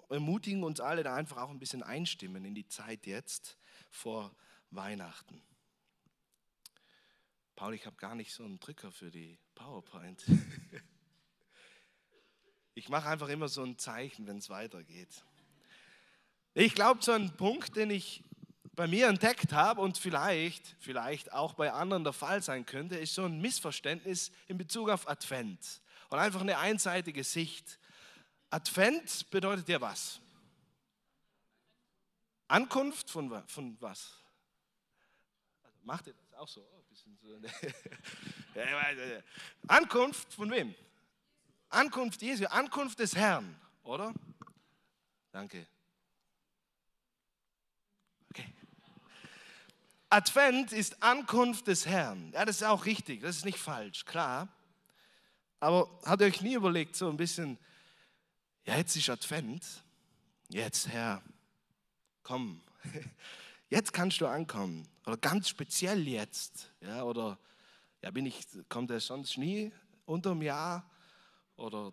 ermutigen, 0.10 0.64
uns 0.64 0.80
alle 0.80 1.04
da 1.04 1.14
einfach 1.14 1.38
auch 1.38 1.50
ein 1.50 1.60
bisschen 1.60 1.84
einstimmen 1.84 2.46
in 2.46 2.56
die 2.56 2.68
Zeit 2.70 3.06
jetzt 3.06 3.58
vor 3.92 4.34
Weihnachten. 4.72 5.42
Paul, 7.58 7.74
ich 7.74 7.86
habe 7.86 7.98
gar 7.98 8.16
nicht 8.16 8.34
so 8.34 8.46
einen 8.46 8.62
Drücker 8.62 8.94
für 8.94 9.12
die 9.12 9.38
PowerPoint. 9.56 10.24
Ich 12.78 12.90
mache 12.90 13.08
einfach 13.08 13.30
immer 13.30 13.48
so 13.48 13.64
ein 13.64 13.78
Zeichen, 13.78 14.28
wenn 14.28 14.40
es 14.40 14.50
weitergeht. 14.50 15.24
Ich 16.58 16.74
glaube, 16.74 17.04
so 17.04 17.12
ein 17.12 17.36
Punkt, 17.36 17.76
den 17.76 17.90
ich 17.90 18.24
bei 18.78 18.88
mir 18.88 19.08
entdeckt 19.10 19.52
habe 19.52 19.82
und 19.82 19.98
vielleicht, 19.98 20.78
vielleicht 20.80 21.34
auch 21.34 21.54
bei 21.54 21.74
anderen 21.74 22.06
der 22.06 22.14
Fall 22.14 22.42
sein 22.42 22.66
könnte, 22.66 22.96
ist 22.96 23.14
so 23.14 23.26
ein 23.26 23.42
Missverständnis 23.42 24.32
in 24.48 24.58
Bezug 24.58 24.90
auf 24.90 25.10
Advent 25.10 25.82
und 26.10 26.18
einfach 26.18 26.40
eine 26.40 26.58
einseitige 26.58 27.26
Sicht. 27.26 27.78
Advent 28.50 29.30
bedeutet 29.32 29.68
ja 29.68 29.82
was? 29.82 30.22
Ankunft 32.48 33.10
von, 33.10 33.44
von 33.48 33.76
was? 33.82 34.14
Also 35.62 35.78
macht 35.84 36.08
ihr 36.08 36.14
das 36.14 36.34
auch 36.36 36.48
so? 36.48 36.62
Oh, 36.62 36.84
so 36.94 37.38
Ankunft 39.68 40.34
von 40.34 40.50
wem? 40.52 40.74
Ankunft 41.68 42.22
Jesu, 42.22 42.46
Ankunft 42.46 43.00
des 43.00 43.14
Herrn, 43.14 43.60
oder? 43.84 44.14
Danke. 45.34 45.68
Advent 50.16 50.72
ist 50.72 51.04
Ankunft 51.04 51.68
des 51.68 51.86
Herrn. 51.86 52.32
Ja, 52.32 52.46
das 52.46 52.62
ist 52.62 52.64
auch 52.64 52.86
richtig, 52.86 53.22
das 53.22 53.36
ist 53.36 53.44
nicht 53.44 53.58
falsch, 53.58 54.06
klar. 54.06 54.48
Aber 55.60 55.90
habt 56.06 56.22
ihr 56.22 56.28
euch 56.28 56.40
nie 56.40 56.54
überlegt, 56.54 56.96
so 56.96 57.10
ein 57.10 57.18
bisschen, 57.18 57.58
ja, 58.64 58.78
jetzt 58.78 58.96
ist 58.96 59.10
Advent, 59.10 59.66
jetzt 60.48 60.88
Herr, 60.88 61.22
komm, 62.24 62.62
jetzt 63.70 63.92
kannst 63.92 64.22
du 64.22 64.28
ankommen. 64.28 64.88
Oder 65.06 65.18
ganz 65.18 65.50
speziell 65.50 66.08
jetzt. 66.08 66.72
Ja, 66.80 67.04
oder 67.04 67.38
ja, 68.02 68.10
bin 68.10 68.26
ich, 68.26 68.40
kommt 68.70 68.92
er 68.92 69.02
sonst 69.02 69.38
nie 69.38 69.70
unter 70.06 70.30
dem 70.30 70.44
Jahr? 70.44 70.90
Oder, 71.58 71.92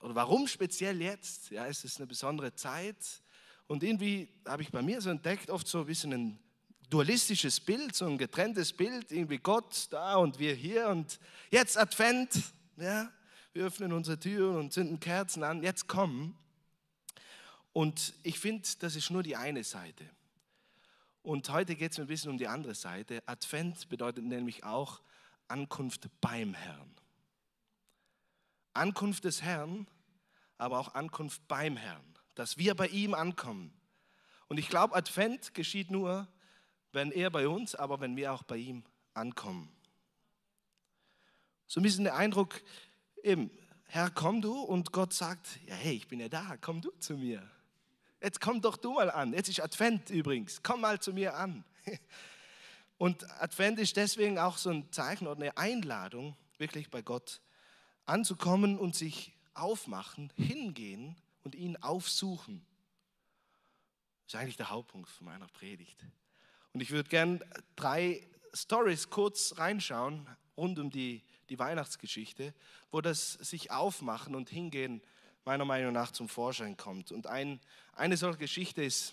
oder 0.00 0.14
warum 0.14 0.48
speziell 0.48 1.00
jetzt? 1.00 1.48
Ja, 1.48 1.64
ist 1.64 1.82
es 1.86 1.96
eine 1.96 2.06
besondere 2.06 2.54
Zeit? 2.54 3.22
Und 3.68 3.82
irgendwie 3.82 4.28
habe 4.46 4.60
ich 4.60 4.70
bei 4.70 4.82
mir 4.82 5.00
so 5.00 5.08
entdeckt, 5.08 5.48
oft 5.48 5.66
so 5.66 5.80
ein 5.80 5.86
bisschen 5.86 6.12
ein 6.12 6.43
dualistisches 6.90 7.60
Bild, 7.60 7.94
so 7.94 8.06
ein 8.06 8.18
getrenntes 8.18 8.72
Bild, 8.72 9.10
irgendwie 9.10 9.38
Gott 9.38 9.88
da 9.90 10.16
und 10.16 10.38
wir 10.38 10.54
hier 10.54 10.88
und 10.88 11.18
jetzt 11.50 11.78
Advent, 11.78 12.42
ja, 12.76 13.10
wir 13.52 13.66
öffnen 13.66 13.92
unsere 13.92 14.18
Türen 14.18 14.56
und 14.56 14.72
zünden 14.72 15.00
Kerzen 15.00 15.44
an, 15.44 15.62
jetzt 15.62 15.86
kommen. 15.86 16.36
Und 17.72 18.14
ich 18.22 18.38
finde, 18.38 18.68
das 18.80 18.96
ist 18.96 19.10
nur 19.10 19.22
die 19.22 19.36
eine 19.36 19.64
Seite. 19.64 20.08
Und 21.22 21.48
heute 21.48 21.74
geht 21.74 21.92
es 21.92 21.98
ein 21.98 22.06
bisschen 22.06 22.30
um 22.30 22.38
die 22.38 22.48
andere 22.48 22.74
Seite. 22.74 23.22
Advent 23.26 23.88
bedeutet 23.88 24.24
nämlich 24.24 24.64
auch 24.64 25.00
Ankunft 25.48 26.08
beim 26.20 26.54
Herrn. 26.54 26.90
Ankunft 28.74 29.24
des 29.24 29.42
Herrn, 29.42 29.86
aber 30.58 30.78
auch 30.78 30.94
Ankunft 30.94 31.46
beim 31.48 31.76
Herrn, 31.76 32.04
dass 32.34 32.58
wir 32.58 32.74
bei 32.74 32.88
ihm 32.88 33.14
ankommen. 33.14 33.72
Und 34.48 34.58
ich 34.58 34.68
glaube, 34.68 34.94
Advent 34.94 35.54
geschieht 35.54 35.90
nur, 35.90 36.28
wenn 36.94 37.12
er 37.12 37.30
bei 37.30 37.48
uns, 37.48 37.74
aber 37.74 38.00
wenn 38.00 38.16
wir 38.16 38.32
auch 38.32 38.42
bei 38.42 38.56
ihm 38.56 38.84
ankommen. 39.12 39.68
So 41.66 41.80
ein 41.80 41.82
bisschen 41.82 42.04
der 42.04 42.16
Eindruck, 42.16 42.62
eben, 43.22 43.50
Herr, 43.86 44.10
komm 44.10 44.40
du 44.40 44.60
und 44.60 44.92
Gott 44.92 45.12
sagt, 45.12 45.58
ja, 45.66 45.74
hey, 45.74 45.94
ich 45.94 46.08
bin 46.08 46.20
ja 46.20 46.28
da, 46.28 46.56
komm 46.60 46.80
du 46.80 46.90
zu 46.98 47.16
mir. 47.16 47.48
Jetzt 48.20 48.40
komm 48.40 48.60
doch 48.60 48.76
du 48.76 48.94
mal 48.94 49.10
an. 49.10 49.32
Jetzt 49.32 49.48
ist 49.48 49.60
Advent 49.60 50.10
übrigens, 50.10 50.62
komm 50.62 50.80
mal 50.80 50.98
zu 51.00 51.12
mir 51.12 51.34
an. 51.34 51.64
Und 52.96 53.28
Advent 53.42 53.78
ist 53.80 53.96
deswegen 53.96 54.38
auch 54.38 54.56
so 54.56 54.70
ein 54.70 54.90
Zeichen 54.92 55.26
oder 55.26 55.40
eine 55.40 55.56
Einladung, 55.58 56.36
wirklich 56.58 56.90
bei 56.90 57.02
Gott 57.02 57.42
anzukommen 58.06 58.78
und 58.78 58.94
sich 58.94 59.32
aufmachen, 59.52 60.32
hingehen 60.36 61.16
und 61.42 61.54
ihn 61.54 61.76
aufsuchen. 61.76 62.64
Das 64.24 64.34
ist 64.34 64.40
eigentlich 64.40 64.56
der 64.56 64.70
Hauptpunkt 64.70 65.10
von 65.10 65.26
meiner 65.26 65.48
Predigt. 65.48 66.04
Und 66.74 66.80
ich 66.80 66.90
würde 66.90 67.08
gern 67.08 67.40
drei 67.76 68.26
Stories 68.52 69.08
kurz 69.08 69.54
reinschauen 69.58 70.26
rund 70.56 70.78
um 70.80 70.90
die, 70.90 71.22
die 71.48 71.58
Weihnachtsgeschichte, 71.58 72.52
wo 72.90 73.00
das 73.00 73.34
sich 73.34 73.70
aufmachen 73.70 74.34
und 74.34 74.50
hingehen 74.50 75.00
meiner 75.44 75.64
Meinung 75.64 75.92
nach 75.92 76.10
zum 76.10 76.28
Vorschein 76.28 76.76
kommt. 76.76 77.12
Und 77.12 77.28
ein, 77.28 77.60
eine 77.92 78.16
solche 78.16 78.38
Geschichte 78.38 78.82
ist, 78.82 79.12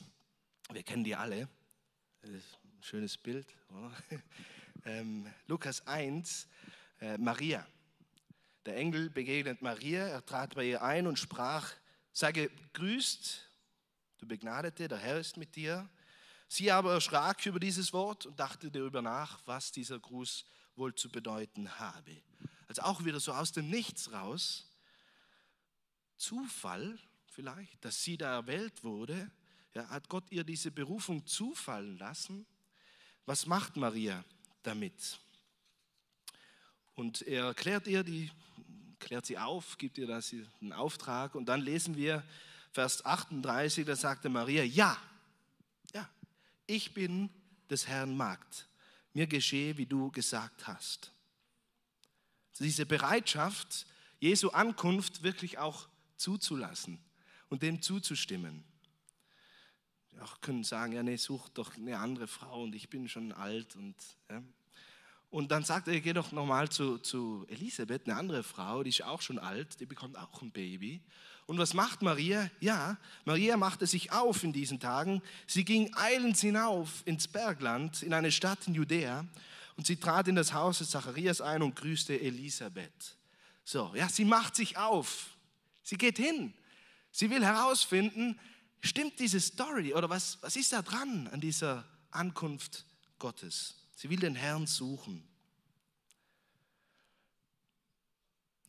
wir 0.71 0.81
kennen 0.81 1.03
die 1.03 1.15
alle, 1.15 1.47
ein 2.23 2.41
schönes 2.81 3.17
Bild, 3.17 3.45
ähm, 4.85 5.27
Lukas 5.47 5.85
1, 5.85 6.47
äh, 6.99 7.17
Maria. 7.19 7.65
Der 8.65 8.75
Engel 8.75 9.11
begegnet 9.11 9.61
Maria, 9.61 10.07
er 10.07 10.25
trat 10.25 10.55
bei 10.55 10.65
ihr 10.65 10.81
ein 10.81 11.05
und 11.05 11.19
sprach, 11.19 11.71
sei 12.11 12.31
gegrüßt, 12.31 13.47
du 14.17 14.27
Begnadete, 14.27 14.87
der 14.87 14.97
Herr 14.97 15.19
ist 15.19 15.37
mit 15.37 15.55
dir. 15.55 15.87
Sie 16.53 16.69
aber 16.69 16.91
erschrak 16.91 17.45
über 17.45 17.61
dieses 17.61 17.93
Wort 17.93 18.25
und 18.25 18.37
dachte 18.37 18.69
darüber 18.69 19.01
nach, 19.01 19.39
was 19.45 19.71
dieser 19.71 19.97
Gruß 19.97 20.43
wohl 20.75 20.93
zu 20.93 21.09
bedeuten 21.09 21.79
habe. 21.79 22.21
Also 22.67 22.81
auch 22.81 23.05
wieder 23.05 23.21
so 23.21 23.31
aus 23.31 23.53
dem 23.53 23.69
Nichts 23.69 24.11
raus. 24.11 24.69
Zufall 26.17 26.99
vielleicht, 27.27 27.85
dass 27.85 28.03
sie 28.03 28.17
da 28.17 28.33
erwählt 28.33 28.83
wurde. 28.83 29.31
Ja, 29.73 29.87
hat 29.87 30.09
Gott 30.09 30.25
ihr 30.29 30.43
diese 30.43 30.71
Berufung 30.71 31.25
zufallen 31.25 31.97
lassen? 31.97 32.45
Was 33.25 33.45
macht 33.45 33.77
Maria 33.77 34.21
damit? 34.61 35.21
Und 36.95 37.21
er 37.21 37.45
erklärt 37.45 37.87
ihr 37.87 38.03
die, 38.03 38.29
klärt 38.99 39.25
sie 39.25 39.37
auf, 39.37 39.77
gibt 39.77 39.97
ihr 39.97 40.05
das 40.05 40.35
einen 40.59 40.73
Auftrag 40.73 41.33
und 41.33 41.45
dann 41.45 41.61
lesen 41.61 41.95
wir 41.95 42.25
Vers 42.73 43.05
38, 43.05 43.85
da 43.85 43.95
sagte 43.95 44.27
Maria, 44.27 44.63
ja, 44.65 44.97
ich 46.71 46.93
bin 46.93 47.29
des 47.69 47.87
Herrn 47.87 48.15
Magd, 48.15 48.67
mir 49.13 49.27
geschehe, 49.27 49.77
wie 49.77 49.85
du 49.85 50.09
gesagt 50.11 50.67
hast. 50.67 51.11
Diese 52.59 52.85
Bereitschaft, 52.85 53.85
Jesu 54.19 54.49
Ankunft 54.49 55.23
wirklich 55.23 55.57
auch 55.57 55.89
zuzulassen 56.15 57.03
und 57.49 57.61
dem 57.61 57.81
zuzustimmen. 57.81 58.63
Wir 60.11 60.23
auch 60.23 60.39
können 60.39 60.63
sagen, 60.63 60.93
ja, 60.93 61.03
nee, 61.03 61.17
such 61.17 61.49
doch 61.49 61.75
eine 61.75 61.97
andere 61.97 62.27
Frau 62.27 62.63
und 62.63 62.73
ich 62.73 62.89
bin 62.89 63.09
schon 63.09 63.31
alt 63.31 63.75
und 63.75 63.95
ja. 64.29 64.41
Und 65.29 65.49
dann 65.49 65.63
sagt 65.63 65.87
er, 65.87 65.99
geh 66.01 66.11
doch 66.11 66.33
nochmal 66.33 66.69
zu, 66.69 66.97
zu 66.97 67.45
Elisabeth, 67.47 68.05
eine 68.05 68.17
andere 68.17 68.43
Frau, 68.43 68.83
die 68.83 68.89
ist 68.89 69.03
auch 69.03 69.21
schon 69.21 69.39
alt, 69.39 69.79
die 69.79 69.85
bekommt 69.85 70.17
auch 70.17 70.41
ein 70.41 70.51
Baby. 70.51 71.01
Und 71.51 71.57
was 71.57 71.73
macht 71.73 72.01
Maria? 72.01 72.49
Ja, 72.61 72.95
Maria 73.25 73.57
machte 73.57 73.85
sich 73.85 74.13
auf 74.13 74.45
in 74.45 74.53
diesen 74.53 74.79
Tagen. 74.79 75.21
Sie 75.47 75.65
ging 75.65 75.93
eilends 75.97 76.39
hinauf 76.39 77.03
ins 77.03 77.27
Bergland, 77.27 78.03
in 78.03 78.13
eine 78.13 78.31
Stadt 78.31 78.69
in 78.69 78.73
Judäa. 78.73 79.27
Und 79.75 79.85
sie 79.85 79.97
trat 79.97 80.29
in 80.29 80.35
das 80.35 80.53
Haus 80.53 80.77
des 80.77 80.91
Zacharias 80.91 81.41
ein 81.41 81.61
und 81.61 81.75
grüßte 81.75 82.17
Elisabeth. 82.17 83.17
So, 83.65 83.91
ja, 83.95 84.07
sie 84.07 84.23
macht 84.23 84.55
sich 84.55 84.77
auf. 84.77 85.31
Sie 85.83 85.97
geht 85.97 86.17
hin. 86.17 86.53
Sie 87.11 87.29
will 87.29 87.43
herausfinden, 87.43 88.39
stimmt 88.79 89.19
diese 89.19 89.41
Story 89.41 89.93
oder 89.93 90.09
was, 90.09 90.37
was 90.39 90.55
ist 90.55 90.71
da 90.71 90.81
dran 90.81 91.27
an 91.33 91.41
dieser 91.41 91.83
Ankunft 92.11 92.85
Gottes? 93.19 93.75
Sie 93.97 94.09
will 94.09 94.19
den 94.19 94.35
Herrn 94.35 94.67
suchen. 94.67 95.21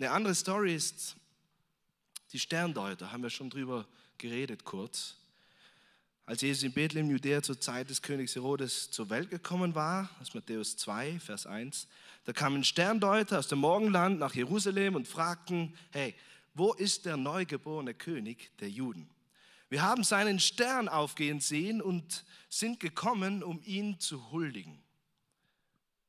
Eine 0.01 0.11
andere 0.11 0.35
Story 0.35 0.75
ist 0.75 1.15
die 2.33 2.39
Sterndeuter, 2.39 3.13
haben 3.13 3.23
wir 3.23 3.31
schon 3.31 3.51
drüber 3.51 3.87
geredet 4.19 4.65
kurz. 4.65 5.17
Als 6.25 6.41
Jesus 6.41 6.63
in 6.63 6.73
Bethlehem, 6.73 7.11
Judäa, 7.11 7.43
zur 7.43 7.61
Zeit 7.61 7.91
des 7.91 8.01
Königs 8.01 8.35
Herodes 8.35 8.91
zur 8.91 9.11
Welt 9.11 9.31
gekommen 9.31 9.75
war, 9.75 10.09
ist 10.23 10.35
Matthäus 10.35 10.77
2, 10.77 11.19
Vers 11.19 11.47
1, 11.47 11.89
da 12.25 12.33
kamen 12.33 12.65
Sterndeuter 12.65 13.39
aus 13.39 13.49
dem 13.49 13.59
Morgenland 13.59 14.19
nach 14.21 14.35
Jerusalem 14.35 14.95
und 14.95 15.09
fragten, 15.09 15.77
hey, 15.91 16.15
wo 16.55 16.73
ist 16.73 17.07
der 17.07 17.17
neugeborene 17.17 17.95
König 17.95 18.57
der 18.59 18.71
Juden? 18.71 19.11
Wir 19.69 19.83
haben 19.83 20.05
seinen 20.05 20.39
Stern 20.39 20.89
aufgehen 20.89 21.41
sehen 21.41 21.83
und 21.83 22.25
sind 22.49 22.79
gekommen, 22.79 23.43
um 23.43 23.61
ihn 23.65 23.99
zu 23.99 24.31
huldigen. 24.31 24.83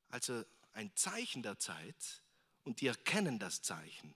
Also 0.10 0.44
ein 0.74 0.92
Zeichen 0.96 1.44
der 1.44 1.58
Zeit 1.60 2.22
und 2.64 2.82
die 2.82 2.88
erkennen 2.88 3.40
das 3.40 3.62
Zeichen. 3.62 4.14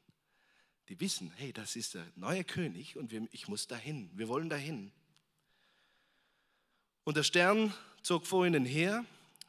Die 0.90 1.00
wissen, 1.00 1.32
hey, 1.36 1.52
das 1.52 1.76
ist 1.76 1.96
der 1.96 2.06
neue 2.16 2.44
König 2.44 2.96
und 2.96 3.12
ich 3.32 3.48
muss 3.48 3.68
dahin, 3.68 4.10
wir 4.14 4.28
wollen 4.28 4.50
dahin. 4.50 4.92
Und 7.04 7.18
der 7.18 7.24
Stern 7.24 7.74
zog 8.02 8.26
vor 8.26 8.46
ihnen 8.46 8.66
her, 8.66 9.06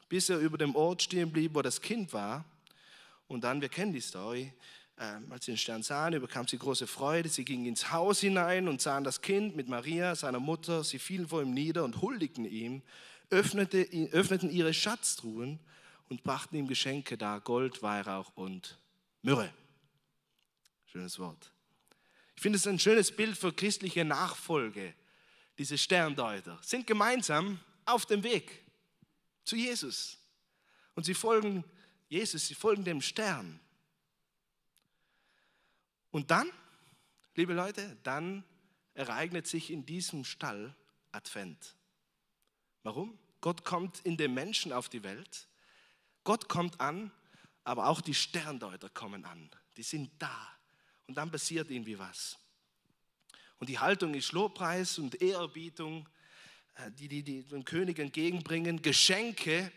bis 0.09 0.29
er 0.29 0.39
über 0.39 0.57
dem 0.57 0.75
Ort 0.75 1.03
stehen 1.03 1.31
blieb, 1.31 1.55
wo 1.55 1.61
das 1.61 1.81
Kind 1.81 2.13
war. 2.13 2.45
Und 3.27 3.43
dann, 3.43 3.61
wir 3.61 3.69
kennen 3.69 3.93
die 3.93 4.01
Story, 4.01 4.51
äh, 4.97 5.17
als 5.29 5.45
sie 5.45 5.51
den 5.51 5.57
Stern 5.57 5.83
sahen, 5.83 6.13
überkam 6.13 6.47
sie 6.47 6.57
große 6.57 6.87
Freude. 6.87 7.29
Sie 7.29 7.45
gingen 7.45 7.65
ins 7.67 7.91
Haus 7.91 8.19
hinein 8.19 8.67
und 8.67 8.81
sahen 8.81 9.03
das 9.03 9.21
Kind 9.21 9.55
mit 9.55 9.69
Maria, 9.69 10.15
seiner 10.15 10.39
Mutter. 10.39 10.83
Sie 10.83 10.99
fielen 10.99 11.27
vor 11.27 11.41
ihm 11.41 11.53
nieder 11.53 11.83
und 11.83 12.01
huldigten 12.01 12.43
ihm, 12.43 12.81
öffnete, 13.29 13.87
öffneten 14.11 14.49
ihre 14.49 14.73
Schatztruhen 14.73 15.59
und 16.09 16.23
brachten 16.23 16.55
ihm 16.55 16.67
Geschenke 16.67 17.17
dar, 17.17 17.39
Gold, 17.39 17.83
Weihrauch 17.83 18.31
und 18.35 18.79
Myrrhe. 19.21 19.53
Schönes 20.91 21.19
Wort. 21.19 21.51
Ich 22.35 22.41
finde 22.41 22.57
es 22.57 22.65
ein 22.65 22.79
schönes 22.79 23.15
Bild 23.15 23.37
für 23.37 23.53
christliche 23.53 24.05
Nachfolge 24.05 24.95
diese 25.59 25.77
Sterndeuter, 25.77 26.57
sind 26.63 26.87
gemeinsam 26.87 27.59
auf 27.85 28.05
dem 28.05 28.23
Weg 28.23 28.65
zu 29.43 29.55
Jesus. 29.55 30.17
Und 30.95 31.03
sie 31.05 31.13
folgen 31.13 31.65
Jesus, 32.07 32.47
sie 32.47 32.55
folgen 32.55 32.83
dem 32.83 33.01
Stern. 33.01 33.59
Und 36.11 36.31
dann, 36.31 36.49
liebe 37.35 37.53
Leute, 37.53 37.97
dann 38.03 38.43
ereignet 38.93 39.45
sich 39.45 39.69
in 39.69 39.85
diesem 39.85 40.23
Stall 40.23 40.75
Advent. 41.11 41.75
Warum? 42.83 43.19
Gott 43.41 43.63
kommt 43.63 43.99
in 44.05 44.17
den 44.17 44.33
Menschen 44.33 44.73
auf 44.73 44.89
die 44.89 45.03
Welt. 45.03 45.47
Gott 46.23 46.49
kommt 46.49 46.79
an, 46.79 47.11
aber 47.63 47.87
auch 47.87 48.01
die 48.01 48.15
Sterndeuter 48.15 48.89
kommen 48.89 49.25
an. 49.25 49.51
Die 49.77 49.83
sind 49.83 50.11
da. 50.19 50.58
Und 51.09 51.15
dann 51.15 51.31
passiert 51.31 51.71
irgendwie 51.71 51.97
was. 51.97 52.37
Und 53.57 53.67
die 53.67 53.79
Haltung 53.79 54.13
ist 54.13 54.31
Lobpreis 54.31 54.99
und 54.99 55.19
Ehrerbietung, 55.19 56.07
äh, 56.75 56.91
die, 56.91 57.07
die, 57.07 57.23
die 57.23 57.41
dem 57.41 57.65
König 57.65 57.97
entgegenbringen, 57.97 58.83
Geschenke. 58.83 59.71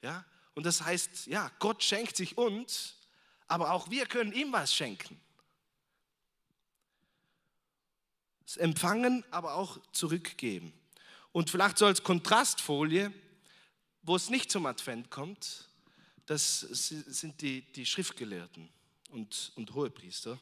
Ja? 0.00 0.24
Und 0.54 0.64
das 0.64 0.80
heißt, 0.80 1.26
ja, 1.26 1.50
Gott 1.58 1.82
schenkt 1.82 2.16
sich 2.16 2.38
uns, 2.38 2.94
aber 3.48 3.72
auch 3.72 3.90
wir 3.90 4.06
können 4.06 4.32
ihm 4.32 4.52
was 4.52 4.72
schenken. 4.72 5.20
Das 8.46 8.56
Empfangen, 8.56 9.24
aber 9.32 9.54
auch 9.54 9.80
zurückgeben. 9.90 10.72
Und 11.32 11.50
vielleicht 11.50 11.78
so 11.78 11.86
als 11.86 12.04
Kontrastfolie, 12.04 13.12
wo 14.02 14.14
es 14.14 14.30
nicht 14.30 14.52
zum 14.52 14.66
Advent 14.66 15.10
kommt, 15.10 15.68
das 16.26 16.60
sind 16.60 17.40
die, 17.40 17.62
die 17.72 17.84
Schriftgelehrten 17.84 18.72
und, 19.14 19.52
und 19.54 19.72
Hohepriester. 19.74 20.38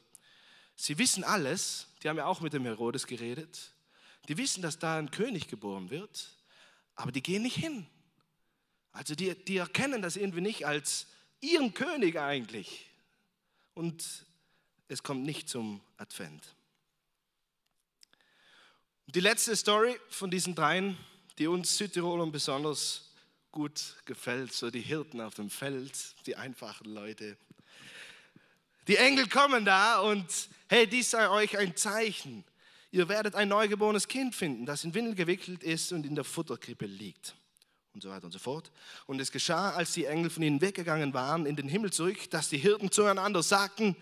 Sie 0.75 0.97
wissen 0.97 1.23
alles, 1.23 1.87
die 2.01 2.09
haben 2.09 2.17
ja 2.17 2.25
auch 2.25 2.41
mit 2.41 2.53
dem 2.53 2.63
Herodes 2.63 3.07
geredet. 3.07 3.71
Die 4.27 4.37
wissen, 4.37 4.61
dass 4.61 4.79
da 4.79 4.97
ein 4.97 5.11
König 5.11 5.47
geboren 5.47 5.89
wird, 5.89 6.37
aber 6.95 7.11
die 7.11 7.21
gehen 7.21 7.43
nicht 7.43 7.57
hin. 7.57 7.87
Also 8.91 9.15
die, 9.15 9.35
die 9.45 9.57
erkennen 9.57 10.01
das 10.01 10.15
irgendwie 10.15 10.41
nicht 10.41 10.65
als 10.65 11.07
ihren 11.41 11.73
König 11.73 12.17
eigentlich. 12.17 12.85
Und 13.73 14.25
es 14.87 15.03
kommt 15.03 15.23
nicht 15.23 15.49
zum 15.49 15.81
Advent. 15.97 16.55
Die 19.07 19.19
letzte 19.19 19.55
Story 19.55 19.99
von 20.09 20.31
diesen 20.31 20.55
dreien, 20.55 20.97
die 21.37 21.47
uns 21.47 21.77
Südtirolern 21.77 22.31
besonders 22.31 23.11
gut 23.51 23.95
gefällt, 24.05 24.53
so 24.53 24.71
die 24.71 24.81
Hirten 24.81 25.21
auf 25.21 25.33
dem 25.35 25.49
Feld, 25.49 26.15
die 26.25 26.35
einfachen 26.35 26.91
Leute. 26.91 27.37
Die 28.87 28.97
Engel 28.97 29.27
kommen 29.29 29.65
da 29.65 29.99
und 29.99 30.25
hey, 30.67 30.87
dies 30.87 31.11
sei 31.11 31.29
euch 31.29 31.57
ein 31.57 31.75
Zeichen. 31.75 32.43
Ihr 32.91 33.07
werdet 33.09 33.33
ein 33.33 33.47
neugeborenes 33.47 34.07
Kind 34.07 34.35
finden, 34.35 34.65
das 34.65 34.83
in 34.83 34.93
Windel 34.93 35.15
gewickelt 35.15 35.63
ist 35.63 35.91
und 35.91 36.05
in 36.05 36.15
der 36.15 36.23
Futterkrippe 36.23 36.85
liegt. 36.85 37.35
Und 37.93 38.01
so 38.01 38.09
weiter 38.09 38.25
und 38.25 38.31
so 38.31 38.39
fort. 38.39 38.71
Und 39.05 39.19
es 39.21 39.31
geschah, 39.31 39.71
als 39.71 39.93
die 39.93 40.05
Engel 40.05 40.29
von 40.29 40.43
ihnen 40.43 40.61
weggegangen 40.61 41.13
waren, 41.13 41.45
in 41.45 41.55
den 41.55 41.67
Himmel 41.67 41.93
zurück, 41.93 42.29
dass 42.31 42.49
die 42.49 42.57
Hirten 42.57 42.91
zueinander 42.91 43.41
sagten, 43.41 43.95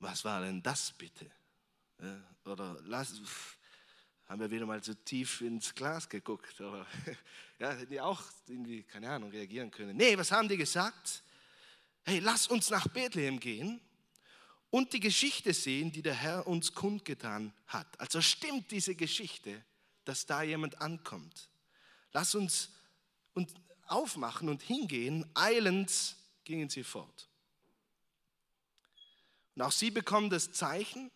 was 0.00 0.24
war 0.24 0.40
denn 0.40 0.62
das 0.62 0.92
bitte? 0.92 1.30
Oder 2.44 2.76
lass, 2.86 3.14
haben 4.26 4.40
wir 4.40 4.50
wieder 4.50 4.66
mal 4.66 4.82
so 4.82 4.94
tief 4.94 5.40
ins 5.42 5.74
Glas 5.74 6.08
geguckt. 6.08 6.60
Oder, 6.60 6.86
ja, 7.58 7.70
hätten 7.72 7.90
die 7.90 8.00
auch 8.00 8.22
irgendwie, 8.48 8.82
keine 8.82 9.10
Ahnung, 9.10 9.30
reagieren 9.30 9.70
können. 9.70 9.96
Nee, 9.96 10.18
was 10.18 10.32
haben 10.32 10.48
die 10.48 10.56
gesagt? 10.56 11.22
Hey, 12.04 12.18
lass 12.18 12.46
uns 12.46 12.70
nach 12.70 12.88
Bethlehem 12.88 13.38
gehen 13.38 13.80
und 14.70 14.92
die 14.92 15.00
Geschichte 15.00 15.54
sehen, 15.54 15.92
die 15.92 16.02
der 16.02 16.14
Herr 16.14 16.46
uns 16.46 16.74
kundgetan 16.74 17.52
hat. 17.66 18.00
Also 18.00 18.20
stimmt 18.20 18.70
diese 18.70 18.94
Geschichte, 18.94 19.64
dass 20.04 20.26
da 20.26 20.42
jemand 20.42 20.80
ankommt. 20.80 21.48
Lass 22.12 22.34
uns 22.34 22.70
aufmachen 23.86 24.48
und 24.48 24.62
hingehen. 24.62 25.24
Eilends 25.34 26.16
gingen 26.44 26.68
sie 26.68 26.84
fort. 26.84 27.28
Und 29.54 29.62
auch 29.62 29.72
sie 29.72 29.90
bekommen 29.90 30.30
das 30.30 30.52
Zeichen 30.52 31.10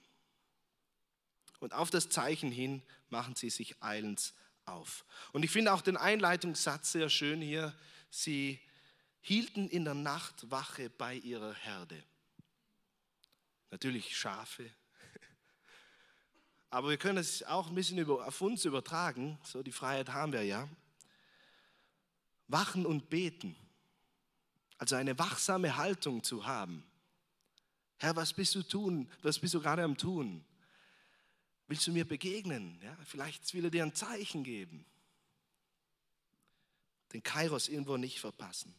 und 1.61 1.72
auf 1.72 1.90
das 1.90 2.09
Zeichen 2.09 2.51
hin 2.51 2.83
machen 3.09 3.35
sie 3.35 3.51
sich 3.51 3.83
eilends 3.83 4.35
auf. 4.66 5.05
Und 5.33 5.44
ich 5.44 5.51
finde 5.51 5.72
auch 5.72 5.81
den 5.81 5.96
Einleitungssatz 5.96 6.92
sehr 6.92 7.09
schön 7.09 7.40
hier. 7.40 7.75
Sie 8.11 8.61
hielten 9.27 9.69
in 9.69 9.85
der 9.85 9.95
Nacht 9.95 10.53
Wache 10.53 10.89
bei 10.89 11.17
ihrer 11.17 11.53
Herde. 11.53 12.01
Natürlich 13.73 14.17
Schafe. 14.17 14.71
Aber 16.71 16.91
wir 16.91 16.97
können 16.97 17.19
es 17.19 17.43
auch 17.43 17.67
ein 17.67 17.75
bisschen 17.75 18.09
auf 18.09 18.41
uns 18.41 18.65
übertragen. 18.65 19.37
So, 19.43 19.65
die 19.65 19.73
Freiheit 19.73 20.11
haben 20.11 20.33
wir 20.33 20.45
ja. 20.45 20.69
Wachen 22.47 22.87
und 22.87 23.11
beten. 23.11 23.57
Also 24.79 24.95
eine 24.95 25.19
wachsame 25.19 25.77
Haltung 25.77 26.23
zu 26.23 26.47
haben. 26.47 26.85
Herr, 27.97 28.15
was 28.15 28.33
bist 28.33 28.55
du 28.55 28.62
tun? 28.62 29.11
Was 29.23 29.41
bist 29.41 29.55
du 29.55 29.61
gerade 29.61 29.83
am 29.83 29.99
tun? 29.99 30.45
Willst 31.67 31.85
du 31.89 31.91
mir 31.91 32.07
begegnen? 32.07 32.79
Ja, 32.81 32.97
vielleicht 33.05 33.53
will 33.55 33.65
er 33.65 33.71
dir 33.73 33.83
ein 33.83 33.95
Zeichen 33.95 34.45
geben. 34.45 34.87
Den 37.12 37.25
Kairos 37.25 37.69
irgendwo 37.69 37.97
nicht 37.97 38.21
verpassen. 38.21 38.73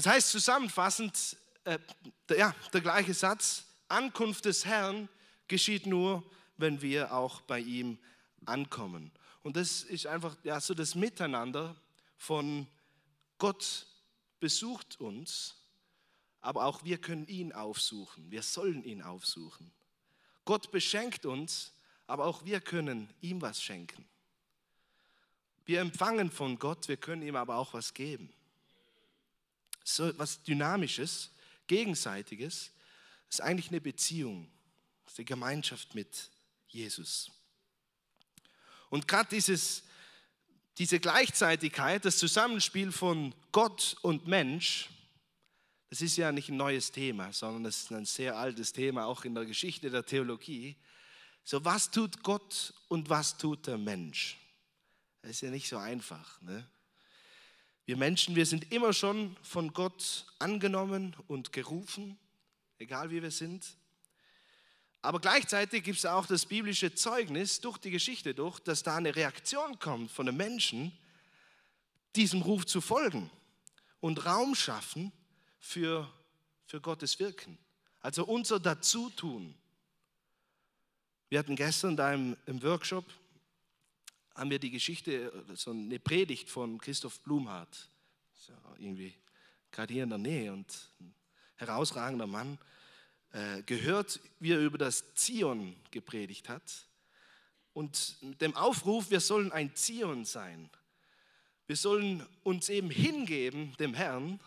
Das 0.00 0.14
heißt 0.14 0.30
zusammenfassend, 0.30 1.36
äh, 1.64 1.78
der, 2.26 2.38
ja, 2.38 2.54
der 2.72 2.80
gleiche 2.80 3.12
Satz, 3.12 3.66
Ankunft 3.88 4.46
des 4.46 4.64
Herrn 4.64 5.10
geschieht 5.46 5.84
nur, 5.84 6.24
wenn 6.56 6.80
wir 6.80 7.12
auch 7.12 7.42
bei 7.42 7.58
ihm 7.60 7.98
ankommen. 8.46 9.12
Und 9.42 9.58
das 9.58 9.82
ist 9.82 10.06
einfach 10.06 10.38
ja, 10.42 10.58
so 10.58 10.72
das 10.72 10.94
Miteinander 10.94 11.76
von 12.16 12.66
Gott 13.36 13.88
besucht 14.38 14.98
uns, 15.02 15.56
aber 16.40 16.64
auch 16.64 16.82
wir 16.82 16.96
können 16.96 17.26
ihn 17.26 17.52
aufsuchen. 17.52 18.30
Wir 18.30 18.42
sollen 18.42 18.82
ihn 18.84 19.02
aufsuchen. 19.02 19.70
Gott 20.46 20.70
beschenkt 20.70 21.26
uns, 21.26 21.74
aber 22.06 22.24
auch 22.24 22.46
wir 22.46 22.62
können 22.62 23.12
ihm 23.20 23.42
was 23.42 23.62
schenken. 23.62 24.08
Wir 25.66 25.82
empfangen 25.82 26.30
von 26.30 26.58
Gott, 26.58 26.88
wir 26.88 26.96
können 26.96 27.20
ihm 27.20 27.36
aber 27.36 27.56
auch 27.56 27.74
was 27.74 27.92
geben. 27.92 28.32
So 29.84 30.16
was 30.18 30.42
Dynamisches, 30.42 31.30
Gegenseitiges, 31.66 32.70
ist 33.28 33.40
eigentlich 33.40 33.68
eine 33.68 33.80
Beziehung, 33.80 34.50
ist 35.06 35.18
die 35.18 35.24
Gemeinschaft 35.24 35.94
mit 35.94 36.30
Jesus. 36.68 37.30
Und 38.90 39.06
gerade 39.06 39.28
diese 39.30 41.00
Gleichzeitigkeit, 41.00 42.04
das 42.04 42.18
Zusammenspiel 42.18 42.90
von 42.90 43.34
Gott 43.52 43.96
und 44.02 44.26
Mensch, 44.26 44.90
das 45.90 46.02
ist 46.02 46.16
ja 46.16 46.30
nicht 46.30 46.48
ein 46.48 46.56
neues 46.56 46.92
Thema, 46.92 47.32
sondern 47.32 47.64
das 47.64 47.82
ist 47.82 47.92
ein 47.92 48.04
sehr 48.04 48.36
altes 48.36 48.72
Thema, 48.72 49.06
auch 49.06 49.24
in 49.24 49.34
der 49.34 49.44
Geschichte 49.44 49.90
der 49.90 50.06
Theologie. 50.06 50.76
So, 51.42 51.64
was 51.64 51.90
tut 51.90 52.22
Gott 52.22 52.72
und 52.88 53.08
was 53.08 53.36
tut 53.36 53.66
der 53.66 53.78
Mensch? 53.78 54.38
Das 55.22 55.32
ist 55.32 55.40
ja 55.40 55.50
nicht 55.50 55.68
so 55.68 55.78
einfach. 55.78 56.40
Ne? 56.42 56.64
Wir 57.90 57.96
Menschen, 57.96 58.36
wir 58.36 58.46
sind 58.46 58.70
immer 58.70 58.92
schon 58.92 59.36
von 59.42 59.72
Gott 59.72 60.24
angenommen 60.38 61.16
und 61.26 61.52
gerufen, 61.52 62.16
egal 62.78 63.10
wie 63.10 63.20
wir 63.20 63.32
sind. 63.32 63.66
Aber 65.02 65.18
gleichzeitig 65.18 65.82
gibt 65.82 65.98
es 65.98 66.06
auch 66.06 66.24
das 66.24 66.46
biblische 66.46 66.94
Zeugnis 66.94 67.60
durch 67.60 67.78
die 67.78 67.90
Geschichte 67.90 68.32
durch, 68.32 68.60
dass 68.60 68.84
da 68.84 68.94
eine 68.94 69.16
Reaktion 69.16 69.80
kommt 69.80 70.12
von 70.12 70.26
den 70.26 70.36
Menschen, 70.36 70.96
diesem 72.14 72.42
Ruf 72.42 72.64
zu 72.64 72.80
folgen 72.80 73.28
und 73.98 74.24
Raum 74.24 74.54
schaffen 74.54 75.10
für, 75.58 76.08
für 76.66 76.80
Gottes 76.80 77.18
Wirken. 77.18 77.58
Also 78.02 78.24
unser 78.24 78.60
Dazutun. 78.60 79.52
Wir 81.28 81.40
hatten 81.40 81.56
gestern 81.56 81.96
da 81.96 82.14
im, 82.14 82.36
im 82.46 82.62
Workshop, 82.62 83.04
haben 84.40 84.48
wir 84.48 84.58
die 84.58 84.70
Geschichte, 84.70 85.30
so 85.54 85.70
eine 85.70 85.98
Predigt 85.98 86.48
von 86.48 86.78
Christoph 86.78 87.20
Blumhardt, 87.20 87.90
so 88.32 88.54
irgendwie 88.78 89.12
gerade 89.70 89.92
hier 89.92 90.04
in 90.04 90.08
der 90.08 90.18
Nähe 90.18 90.50
und 90.50 90.66
ein 90.98 91.14
herausragender 91.56 92.26
Mann, 92.26 92.56
äh, 93.32 93.62
gehört, 93.64 94.18
wie 94.38 94.52
er 94.52 94.60
über 94.60 94.78
das 94.78 95.04
Zion 95.14 95.76
gepredigt 95.90 96.48
hat. 96.48 96.86
Und 97.74 98.16
mit 98.22 98.40
dem 98.40 98.56
Aufruf, 98.56 99.10
wir 99.10 99.20
sollen 99.20 99.52
ein 99.52 99.76
Zion 99.76 100.24
sein. 100.24 100.70
Wir 101.66 101.76
sollen 101.76 102.26
uns 102.42 102.70
eben 102.70 102.88
hingeben 102.88 103.76
dem 103.78 103.92
Herrn. 103.92 104.40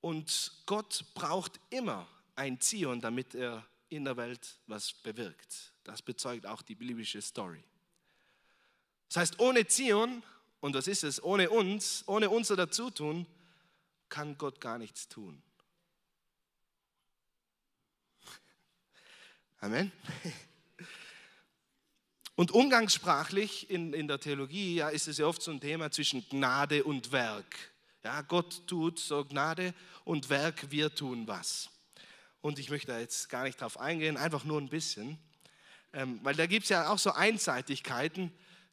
Und 0.00 0.52
Gott 0.64 1.04
braucht 1.14 1.58
immer 1.70 2.06
ein 2.36 2.60
Zion, 2.60 3.00
damit 3.00 3.34
er 3.34 3.66
in 3.88 4.04
der 4.04 4.16
Welt 4.16 4.60
was 4.68 4.92
bewirkt. 4.92 5.72
Das 5.82 6.02
bezeugt 6.02 6.46
auch 6.46 6.62
die 6.62 6.76
biblische 6.76 7.20
Story. 7.20 7.64
Das 9.08 9.16
heißt, 9.16 9.40
ohne 9.40 9.66
Zion, 9.66 10.22
und 10.60 10.74
was 10.74 10.88
ist 10.88 11.04
es, 11.04 11.22
ohne 11.22 11.50
uns, 11.50 12.04
ohne 12.06 12.30
unser 12.30 12.56
Dazutun, 12.56 13.26
kann 14.08 14.38
Gott 14.38 14.60
gar 14.60 14.78
nichts 14.78 15.08
tun. 15.08 15.42
Amen. 19.60 19.90
Und 22.36 22.50
umgangssprachlich 22.50 23.70
in, 23.70 23.94
in 23.94 24.08
der 24.08 24.20
Theologie 24.20 24.76
ja, 24.76 24.90
ist 24.90 25.08
es 25.08 25.16
ja 25.16 25.26
oft 25.26 25.40
so 25.40 25.50
ein 25.50 25.60
Thema 25.60 25.90
zwischen 25.90 26.28
Gnade 26.28 26.84
und 26.84 27.10
Werk. 27.10 27.72
Ja, 28.04 28.20
Gott 28.20 28.66
tut 28.66 28.98
so 28.98 29.24
Gnade 29.24 29.74
und 30.04 30.28
Werk, 30.28 30.70
wir 30.70 30.94
tun 30.94 31.26
was. 31.26 31.70
Und 32.42 32.58
ich 32.58 32.68
möchte 32.68 32.92
da 32.92 33.00
jetzt 33.00 33.30
gar 33.30 33.44
nicht 33.44 33.60
drauf 33.60 33.80
eingehen, 33.80 34.18
einfach 34.18 34.44
nur 34.44 34.60
ein 34.60 34.68
bisschen. 34.68 35.18
Ähm, 35.94 36.20
weil 36.22 36.34
da 36.34 36.46
gibt 36.46 36.64
es 36.64 36.68
ja 36.68 36.90
auch 36.90 36.98
so 36.98 37.12
Einseitigkeiten. 37.12 38.30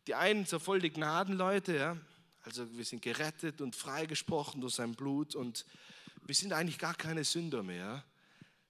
Die 0.07 0.15
einen 0.15 0.45
so 0.45 0.59
voll 0.59 0.79
die 0.79 0.91
Gnadenleute, 0.91 1.75
ja. 1.75 1.97
Also 2.41 2.75
wir 2.77 2.83
sind 2.85 3.01
gerettet 3.01 3.61
und 3.61 3.75
freigesprochen 3.75 4.61
durch 4.61 4.75
sein 4.75 4.95
Blut 4.95 5.33
und 5.35 5.65
wir 6.25 6.35
sind 6.35 6.53
eigentlich 6.53 6.77
gar 6.77 6.93
keine 6.93 7.23
Sünder 7.23 7.63
mehr 7.63 8.03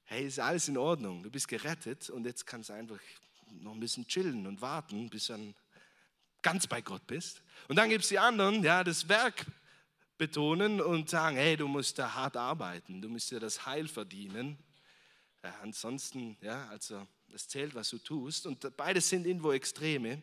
hey, 0.05 0.27
ist 0.27 0.39
alles 0.39 0.67
in 0.67 0.77
Ordnung, 0.77 1.23
du 1.23 1.29
bist 1.29 1.47
gerettet 1.47 2.09
und 2.09 2.25
jetzt 2.25 2.45
kannst 2.45 2.69
du 2.69 2.73
einfach 2.73 2.99
noch 3.49 3.73
ein 3.73 3.79
bisschen 3.79 4.07
chillen 4.07 4.45
und 4.47 4.61
warten, 4.61 5.09
bis 5.09 5.27
du 5.27 5.33
dann 5.33 5.55
ganz 6.41 6.67
bei 6.67 6.81
Gott 6.81 7.05
bist. 7.07 7.41
Und 7.67 7.77
dann 7.77 7.89
gibt 7.89 8.03
es 8.03 8.09
die 8.09 8.19
anderen, 8.19 8.63
ja, 8.63 8.83
das 8.83 9.07
Werk 9.07 9.45
betonen 10.17 10.81
und 10.81 11.09
sagen, 11.09 11.37
hey, 11.37 11.57
du 11.57 11.67
musst 11.67 11.97
da 11.97 12.13
hart 12.13 12.37
arbeiten, 12.37 13.01
du 13.01 13.09
musst 13.09 13.31
dir 13.31 13.39
das 13.39 13.65
Heil 13.65 13.87
verdienen. 13.87 14.57
Ja, 15.43 15.55
ansonsten, 15.61 16.37
ja, 16.41 16.67
also 16.69 17.07
es 17.33 17.47
zählt, 17.47 17.73
was 17.75 17.89
du 17.89 17.97
tust. 17.97 18.45
Und 18.45 18.75
beides 18.77 19.09
sind 19.09 19.25
irgendwo 19.25 19.51
Extreme. 19.51 20.21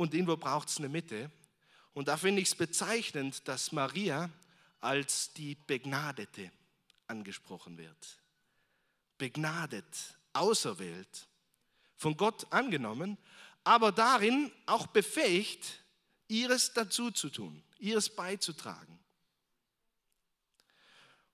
Und 0.00 0.14
irgendwo 0.14 0.38
braucht 0.38 0.70
es 0.70 0.78
eine 0.78 0.88
Mitte. 0.88 1.30
Und 1.92 2.08
da 2.08 2.16
finde 2.16 2.40
ich 2.40 2.48
es 2.48 2.54
bezeichnend, 2.54 3.46
dass 3.46 3.70
Maria 3.70 4.30
als 4.80 5.34
die 5.34 5.56
Begnadete 5.66 6.50
angesprochen 7.06 7.76
wird. 7.76 8.18
Begnadet, 9.18 9.84
auserwählt, 10.32 11.28
von 11.96 12.16
Gott 12.16 12.50
angenommen, 12.50 13.18
aber 13.62 13.92
darin 13.92 14.50
auch 14.64 14.86
befähigt, 14.86 15.82
ihres 16.28 16.72
dazu 16.72 17.10
zu 17.10 17.28
tun, 17.28 17.62
ihres 17.78 18.08
beizutragen. 18.08 18.98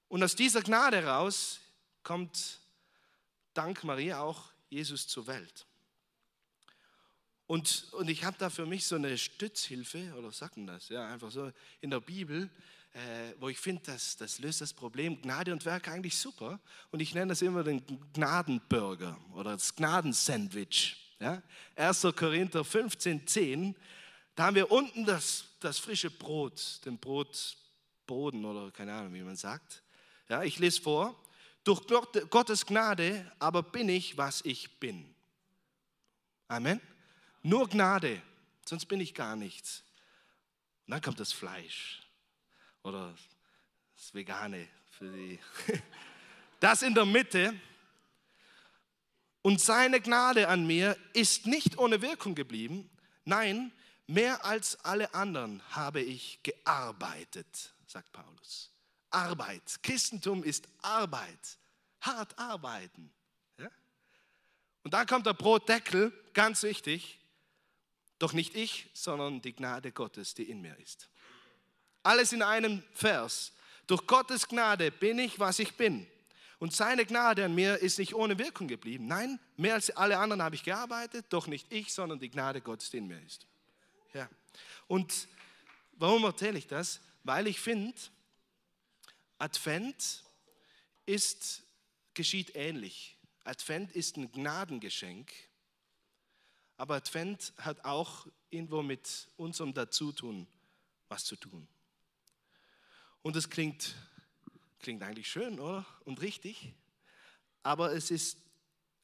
Und 0.09 0.25
aus 0.25 0.35
dieser 0.35 0.63
Gnade 0.63 0.97
heraus 0.97 1.61
kommt 2.03 2.59
dank 3.55 3.85
Maria 3.85 4.23
auch 4.23 4.51
Jesus 4.71 5.07
zur 5.07 5.29
Welt. 5.29 5.67
Und, 7.47 7.89
und 7.93 8.11
ich 8.11 8.25
habe 8.25 8.37
da 8.39 8.51
für 8.51 8.67
mich 8.67 8.87
so 8.87 8.97
eine 8.97 9.17
Stützhilfe, 9.17 10.13
oder 10.19 10.33
sagt 10.33 10.57
man 10.57 10.67
das? 10.67 10.89
Ja, 10.89 11.07
einfach 11.07 11.31
so 11.31 11.53
in 11.81 11.91
der 11.91 12.01
Bibel, 12.01 12.51
äh, 12.93 13.35
wo 13.39 13.49
ich 13.49 13.59
finde, 13.59 13.83
das, 13.87 14.17
das 14.17 14.39
löst 14.39 14.61
das 14.61 14.73
Problem 14.73 15.21
Gnade 15.23 15.53
und 15.53 15.65
Werk 15.65 15.89
eigentlich 15.89 16.17
super. 16.17 16.59
Und 16.91 17.01
ich 17.01 17.15
nenne 17.15 17.29
das 17.29 17.43
immer 17.43 17.63
den 17.63 17.85
Gnadenburger 18.15 19.17
oder 19.35 19.53
das 19.53 19.75
Gnadensandwich. 19.75 21.15
Ja? 21.21 21.43
1. 21.77 22.09
Korinther 22.17 22.65
15, 22.65 23.27
10, 23.27 23.77
da 24.35 24.47
haben 24.47 24.57
wir 24.57 24.71
unten 24.71 25.05
das, 25.05 25.45
das 25.61 25.79
frische 25.79 26.11
Brot, 26.11 26.81
den 26.85 26.99
Brotboden 26.99 28.45
oder 28.45 28.71
keine 28.73 28.93
Ahnung, 28.93 29.15
wie 29.15 29.23
man 29.23 29.37
sagt. 29.37 29.83
Ja, 30.29 30.43
ich 30.43 30.59
lese 30.59 30.83
vor, 30.83 31.15
durch 31.65 31.87
Gottes 32.31 32.67
Gnade 32.67 33.31
aber 33.39 33.63
bin 33.63 33.89
ich, 33.89 34.17
was 34.17 34.45
ich 34.45 34.81
bin. 34.81 35.15
Amen. 36.49 36.81
Nur 37.47 37.69
Gnade, 37.69 38.21
sonst 38.65 38.87
bin 38.87 38.99
ich 39.01 39.15
gar 39.15 39.37
nichts. 39.37 39.85
Und 40.85 40.91
dann 40.91 41.01
kommt 41.01 41.21
das 41.21 41.31
Fleisch 41.31 42.03
oder 42.83 43.15
das 43.95 44.13
Vegane 44.15 44.67
für 44.91 45.13
die. 45.13 45.39
Das 46.59 46.83
in 46.83 46.95
der 46.95 47.05
Mitte. 47.05 47.55
Und 49.43 49.61
seine 49.61 50.01
Gnade 50.01 50.49
an 50.49 50.67
mir 50.67 50.97
ist 51.13 51.47
nicht 51.47 51.79
ohne 51.79 52.03
Wirkung 52.03 52.35
geblieben. 52.35 52.91
Nein, 53.25 53.71
mehr 54.09 54.45
als 54.45 54.83
alle 54.85 55.15
anderen 55.15 55.63
habe 55.71 56.01
ich 56.01 56.41
gearbeitet, 56.43 57.75
sagt 57.87 58.11
Paulus. 58.11 58.73
Arbeit. 59.11 59.63
Christentum 59.83 60.43
ist 60.43 60.67
Arbeit. 60.81 61.59
Hart 62.01 62.37
arbeiten. 62.39 63.13
Ja? 63.59 63.71
Und 64.83 64.95
da 64.95 65.05
kommt 65.05 65.27
der 65.27 65.35
Brotdeckel, 65.35 66.11
ganz 66.33 66.63
wichtig. 66.65 67.21
Doch 68.19 68.33
nicht 68.33 68.55
ich, 68.55 68.89
sondern 68.95 69.43
die 69.43 69.55
Gnade 69.55 69.93
Gottes, 69.93 70.35
die 70.35 70.45
in 70.45 70.61
mir 70.61 70.79
ist. 70.79 71.09
Alles 72.03 72.33
in 72.33 72.43
einem 72.43 72.83
Vers. 72.95 73.53
Durch 73.87 74.07
Gottes 74.07 74.49
Gnade 74.49 74.91
bin 74.91 75.19
ich, 75.19 75.39
was 75.39 75.59
ich 75.59 75.77
bin. 75.77 76.07
Und 76.59 76.75
seine 76.75 77.05
Gnade 77.05 77.45
an 77.45 77.55
mir 77.55 77.79
ist 77.79 77.99
nicht 77.99 78.15
ohne 78.15 78.39
Wirkung 78.39 78.67
geblieben. 78.67 79.07
Nein, 79.07 79.39
mehr 79.57 79.75
als 79.75 79.91
alle 79.91 80.19
anderen 80.19 80.43
habe 80.43 80.55
ich 80.55 80.63
gearbeitet, 80.63 81.27
doch 81.29 81.47
nicht 81.47 81.71
ich, 81.71 81.93
sondern 81.93 82.19
die 82.19 82.31
Gnade 82.31 82.63
Gottes, 82.63 82.91
die 82.91 82.99
in 82.99 83.07
mir 83.07 83.21
ist. 83.23 83.47
Ja. 84.15 84.29
Und 84.89 85.29
warum 85.93 86.25
erzähle 86.25 86.59
ich 86.59 86.67
das? 86.67 87.01
Weil 87.25 87.47
ich 87.47 87.61
finde, 87.61 87.95
Advent 89.39 90.25
ist, 91.05 91.63
geschieht 92.15 92.57
ähnlich. 92.57 93.17
Advent 93.45 93.93
ist 93.93 94.17
ein 94.17 94.33
Gnadengeschenk, 94.33 95.31
aber 96.77 96.97
Advent 96.97 97.53
hat 97.59 97.85
auch 97.85 98.27
irgendwo 98.51 98.83
mit 98.83 99.29
unserem 99.37 99.73
Dazutun 99.73 100.47
was 101.09 101.25
zu 101.25 101.37
tun. 101.37 101.67
Und 103.23 103.37
es 103.37 103.51
klingt, 103.51 103.95
klingt 104.81 105.03
eigentlich 105.03 105.29
schön, 105.29 105.59
oder? 105.59 105.87
Und 106.05 106.21
richtig. 106.21 106.75
Aber 107.63 107.93
es 107.93 108.11
ist 108.11 108.39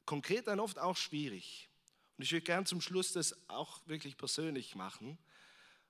konkret 0.04 0.46
dann 0.46 0.60
oft 0.60 0.78
auch 0.78 0.96
schwierig. 0.96 1.68
Und 2.16 2.24
ich 2.24 2.32
würde 2.32 2.44
gern 2.44 2.66
zum 2.66 2.80
Schluss 2.80 3.12
das 3.12 3.36
auch 3.48 3.80
wirklich 3.86 4.16
persönlich 4.16 4.74
machen, 4.74 5.18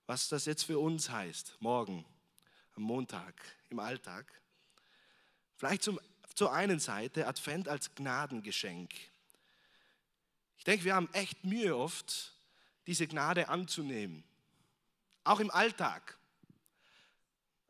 was 0.06 0.28
das 0.28 0.46
jetzt 0.46 0.62
für 0.62 0.78
uns 0.78 1.10
heißt, 1.10 1.56
morgen, 1.60 2.04
am 2.74 2.82
Montag, 2.84 3.34
im 3.70 3.78
Alltag. 3.78 4.40
Vielleicht 5.56 5.82
zum, 5.82 6.00
zur 6.34 6.52
einen 6.52 6.80
Seite 6.80 7.26
Advent 7.26 7.68
als 7.68 7.94
Gnadengeschenk. 7.94 8.90
Ich 10.62 10.64
denke, 10.64 10.84
wir 10.84 10.94
haben 10.94 11.12
echt 11.12 11.44
Mühe 11.44 11.76
oft, 11.76 12.36
diese 12.86 13.08
Gnade 13.08 13.48
anzunehmen. 13.48 14.22
Auch 15.24 15.40
im 15.40 15.50
Alltag. 15.50 16.16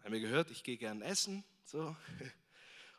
Haben 0.04 0.12
wir 0.12 0.20
gehört, 0.20 0.50
ich 0.50 0.62
gehe 0.62 0.76
gern 0.76 1.00
essen. 1.00 1.42
So. 1.64 1.96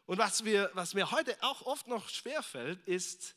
Und 0.08 0.18
was, 0.18 0.46
wir, 0.46 0.72
was 0.74 0.96
mir 0.96 1.12
heute 1.12 1.38
auch 1.44 1.68
oft 1.68 1.86
noch 1.86 2.10
schwerfällt, 2.10 2.82
ist, 2.88 3.36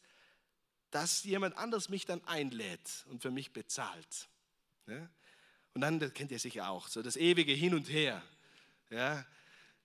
dass 0.91 1.25
jemand 1.25 1.59
anders 1.59 1.91
mich 1.91 2.07
dann 2.07 2.25
einlädt 2.25 3.05
und 3.11 3.21
für 3.21 3.31
mich 3.31 3.53
bezahlt. 3.53 4.27
Ja? 4.87 5.11
Und 5.75 5.83
dann, 5.83 6.01
das 6.01 6.15
kennt 6.15 6.31
ihr 6.33 6.39
sicher 6.39 6.71
auch, 6.71 6.89
so 6.89 7.03
das 7.03 7.17
ewige 7.17 7.53
Hin 7.53 7.75
und 7.75 7.91
Her. 7.91 8.23
Ja? 8.89 9.27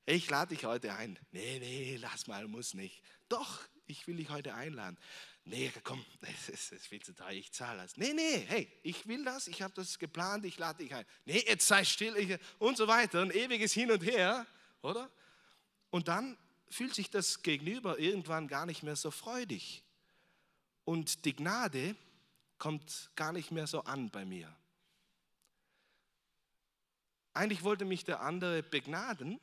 Ich 0.06 0.30
lade 0.30 0.56
dich 0.56 0.64
heute 0.64 0.94
ein. 0.94 1.20
Nee, 1.34 1.60
nee, 1.60 1.98
lass 1.98 2.28
mal, 2.28 2.48
muss 2.48 2.76
nicht. 2.76 3.04
Doch, 3.28 3.60
ich 3.88 4.08
will 4.08 4.16
dich 4.16 4.30
heute 4.30 4.54
einladen. 4.54 4.98
Nee, 5.44 5.72
komm, 5.84 6.06
das 6.22 6.50
ist, 6.50 6.72
ist 6.72 6.88
viel 6.88 7.02
zu 7.02 7.14
teuer, 7.14 7.32
ich 7.32 7.52
zahle 7.52 7.82
das. 7.82 7.98
Nee, 7.98 8.14
nee, 8.14 8.46
hey, 8.48 8.72
ich 8.84 9.08
will 9.08 9.24
das, 9.24 9.48
ich 9.48 9.62
habe 9.62 9.74
das 9.74 9.98
geplant, 10.00 10.46
ich 10.46 10.58
lade 10.58 10.84
dich 10.84 10.94
ein. 10.94 11.06
Nee, 11.26 11.44
jetzt 11.48 11.68
sei 11.68 11.84
still 11.84 12.16
ich, 12.18 12.38
und 12.60 12.78
so 12.78 12.88
weiter. 12.88 13.22
Ein 13.22 13.32
ewiges 13.32 13.74
Hin 13.74 13.92
und 13.92 14.02
Her, 14.02 14.46
oder? 14.82 15.12
Und 15.90 16.08
dann 16.08 16.38
fühlt 16.70 16.96
sich 16.96 17.10
das 17.10 17.42
Gegenüber 17.42 18.00
irgendwann 18.00 18.48
gar 18.48 18.66
nicht 18.66 18.84
mehr 18.84 18.96
so 18.96 19.12
freudig. 19.12 19.84
Und 20.86 21.26
die 21.26 21.36
Gnade 21.36 21.96
kommt 22.58 23.12
gar 23.16 23.34
nicht 23.34 23.52
mehr 23.52 23.68
so 23.68 23.84
an 23.84 24.10
bei 24.10 24.26
mir. 24.26 24.56
Eigentlich 27.34 27.64
wollte 27.64 27.86
mich 27.86 28.04
der 28.04 28.22
andere 28.22 28.62
begnaden, 28.62 29.40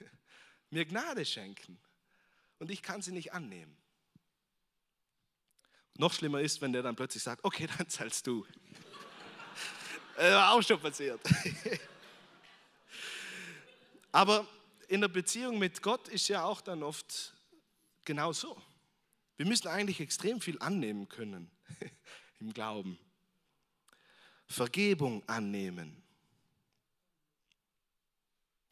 mir 0.70 0.84
Gnade 0.84 1.24
schenken. 1.24 1.78
Und 2.58 2.70
ich 2.70 2.82
kann 2.82 3.02
sie 3.02 3.12
nicht 3.12 3.32
annehmen. 3.32 3.76
Noch 5.98 6.12
schlimmer 6.12 6.40
ist, 6.40 6.62
wenn 6.62 6.72
der 6.72 6.82
dann 6.82 6.94
plötzlich 6.94 7.22
sagt, 7.22 7.44
okay, 7.44 7.68
dann 7.76 7.88
zahlst 7.88 8.26
du. 8.26 8.46
äh, 10.16 10.32
auch 10.32 10.62
schon 10.62 10.80
passiert. 10.80 11.20
Aber 14.12 14.46
in 14.86 15.00
der 15.00 15.08
Beziehung 15.08 15.58
mit 15.58 15.82
Gott 15.82 16.08
ist 16.08 16.28
ja 16.28 16.44
auch 16.44 16.60
dann 16.60 16.82
oft 16.82 17.34
genau 18.04 18.32
so. 18.32 18.56
Wir 19.36 19.44
müssen 19.44 19.68
eigentlich 19.68 20.00
extrem 20.00 20.40
viel 20.40 20.58
annehmen 20.60 21.08
können 21.08 21.50
im 22.40 22.54
Glauben. 22.54 22.98
Vergebung 24.46 25.28
annehmen. 25.28 26.02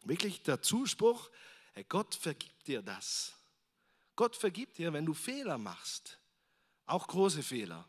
Wirklich 0.05 0.43
der 0.43 0.63
Zuspruch, 0.63 1.29
Gott 1.89 2.15
vergibt 2.15 2.67
dir 2.67 2.83
das. 2.83 3.35
Gott 4.15 4.37
vergibt 4.37 4.79
dir, 4.79 4.93
wenn 4.93 5.05
du 5.05 5.13
Fehler 5.13 5.59
machst, 5.59 6.19
auch 6.87 7.07
große 7.07 7.43
Fehler. 7.43 7.85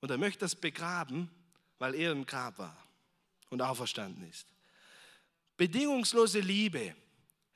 Und 0.00 0.10
er 0.10 0.18
möchte 0.18 0.40
das 0.40 0.54
begraben, 0.54 1.30
weil 1.78 1.94
er 1.94 2.12
im 2.12 2.26
Grab 2.26 2.58
war 2.58 2.76
und 3.50 3.62
auferstanden 3.62 4.28
ist. 4.28 4.46
Bedingungslose 5.56 6.40
Liebe. 6.40 6.94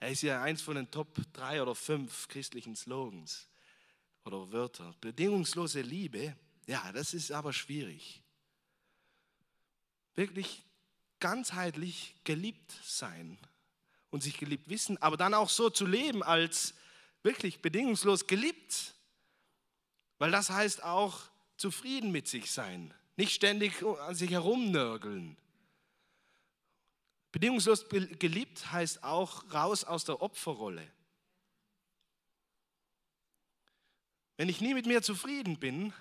Er 0.01 0.11
ist 0.11 0.23
ja 0.23 0.43
eins 0.43 0.63
von 0.63 0.75
den 0.75 0.91
Top 0.91 1.17
drei 1.33 1.63
oder 1.63 1.75
fünf 1.75 2.27
christlichen 2.27 2.75
Slogans 2.75 3.47
oder 4.25 4.51
Wörter. 4.51 4.95
Bedingungslose 5.01 5.83
Liebe, 5.83 6.37
ja, 6.67 6.91
das 6.93 7.15
ist 7.15 7.31
aber 7.31 7.53
schwierig. 7.53 8.21
Wirklich 10.15 10.65
ganzheitlich 11.21 12.17
geliebt 12.25 12.73
sein 12.85 13.39
und 14.11 14.23
sich 14.23 14.37
geliebt 14.39 14.69
wissen, 14.69 15.01
aber 15.01 15.17
dann 15.17 15.35
auch 15.35 15.49
so 15.49 15.71
zu 15.71 15.87
leben 15.87 16.23
als 16.23 16.75
wirklich 17.23 17.63
bedingungslos 17.63 18.27
geliebt. 18.27 18.95
Weil 20.23 20.31
das 20.31 20.51
heißt 20.51 20.85
auch 20.85 21.21
zufrieden 21.57 22.13
mit 22.13 22.29
sich 22.29 22.53
sein, 22.53 22.95
nicht 23.17 23.33
ständig 23.33 23.83
an 23.83 24.15
sich 24.15 24.31
herumnörgeln. 24.31 25.37
Bedingungslos 27.33 27.89
geliebt 27.89 28.71
heißt 28.71 29.03
auch 29.03 29.53
raus 29.53 29.83
aus 29.83 30.05
der 30.05 30.23
Opferrolle. 30.23 30.89
Wenn 34.37 34.49
ich 34.49 34.61
nie 34.61 34.75
mit 34.75 34.87
mir 34.87 35.03
zufrieden 35.03 35.59
bin 35.59 35.93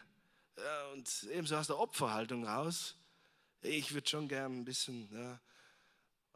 äh, 0.56 0.94
und 0.94 1.28
ebenso 1.32 1.56
aus 1.56 1.66
der 1.66 1.80
Opferhaltung 1.80 2.46
raus, 2.46 2.96
ich 3.64 3.92
würde 3.92 4.08
schon 4.08 4.28
gern 4.28 4.60
ein 4.60 4.66
bisschen, 4.66 5.10
ja, 5.12 5.40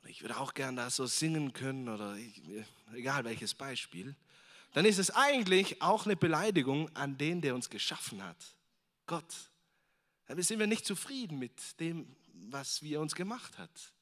ich 0.07 0.23
würde 0.23 0.37
auch 0.39 0.55
gern 0.55 0.75
da 0.75 0.89
so 0.89 1.05
singen 1.05 1.53
können 1.53 1.87
oder 1.87 2.15
ich, 2.15 2.41
egal 2.95 3.25
welches 3.25 3.53
Beispiel, 3.53 4.15
dann 4.75 4.83
ist 4.83 4.97
es 4.97 5.09
eigentlich 5.09 5.81
auch 5.81 6.05
eine 6.05 6.17
Beleidigung 6.17 6.93
an 6.97 7.17
den, 7.17 7.39
der 7.39 7.55
uns 7.55 7.69
geschaffen 7.69 8.21
hat. 8.21 8.35
Gott. 9.07 9.49
Dann 10.25 10.41
sind 10.41 10.59
wir 10.59 10.67
nicht 10.67 10.85
zufrieden 10.85 11.39
mit 11.39 11.79
dem, 11.79 12.13
was 12.49 12.81
wir 12.81 12.99
uns 12.99 13.15
gemacht 13.15 13.57
hat. 13.57 13.93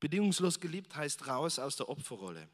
Bedingungslos 0.00 0.58
geliebt 0.58 0.96
heißt 0.96 1.28
raus 1.28 1.60
aus 1.60 1.76
der 1.76 1.88
Opferrolle. 1.88 2.48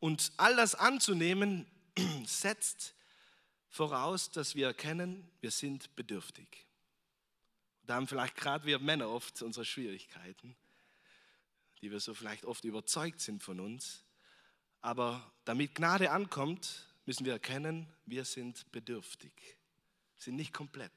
Und 0.00 0.32
all 0.36 0.54
das 0.54 0.74
anzunehmen, 0.74 1.64
setzt 2.26 2.94
voraus, 3.70 4.30
dass 4.30 4.54
wir 4.54 4.66
erkennen, 4.66 5.26
wir 5.40 5.50
sind 5.50 5.96
bedürftig. 5.96 6.66
Da 7.84 7.94
haben 7.94 8.06
vielleicht 8.06 8.36
gerade 8.36 8.66
wir 8.66 8.78
Männer 8.80 9.08
oft 9.08 9.40
unsere 9.40 9.64
Schwierigkeiten, 9.64 10.56
die 11.80 11.90
wir 11.90 12.00
so 12.00 12.12
vielleicht 12.12 12.44
oft 12.44 12.64
überzeugt 12.64 13.22
sind 13.22 13.42
von 13.42 13.60
uns. 13.60 14.03
Aber 14.84 15.32
damit 15.44 15.74
Gnade 15.74 16.10
ankommt, 16.10 16.86
müssen 17.06 17.24
wir 17.24 17.32
erkennen, 17.32 17.86
wir 18.06 18.24
sind 18.24 18.70
bedürftig, 18.70 19.32
sind 20.16 20.36
nicht 20.36 20.52
komplett 20.52 20.92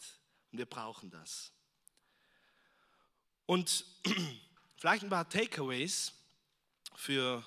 und 0.51 0.57
wir 0.57 0.65
brauchen 0.65 1.09
das. 1.09 1.51
Und 3.45 3.85
Vielleicht 4.77 5.03
ein 5.03 5.09
paar 5.09 5.27
Takeaways 5.27 6.13
für 6.93 7.43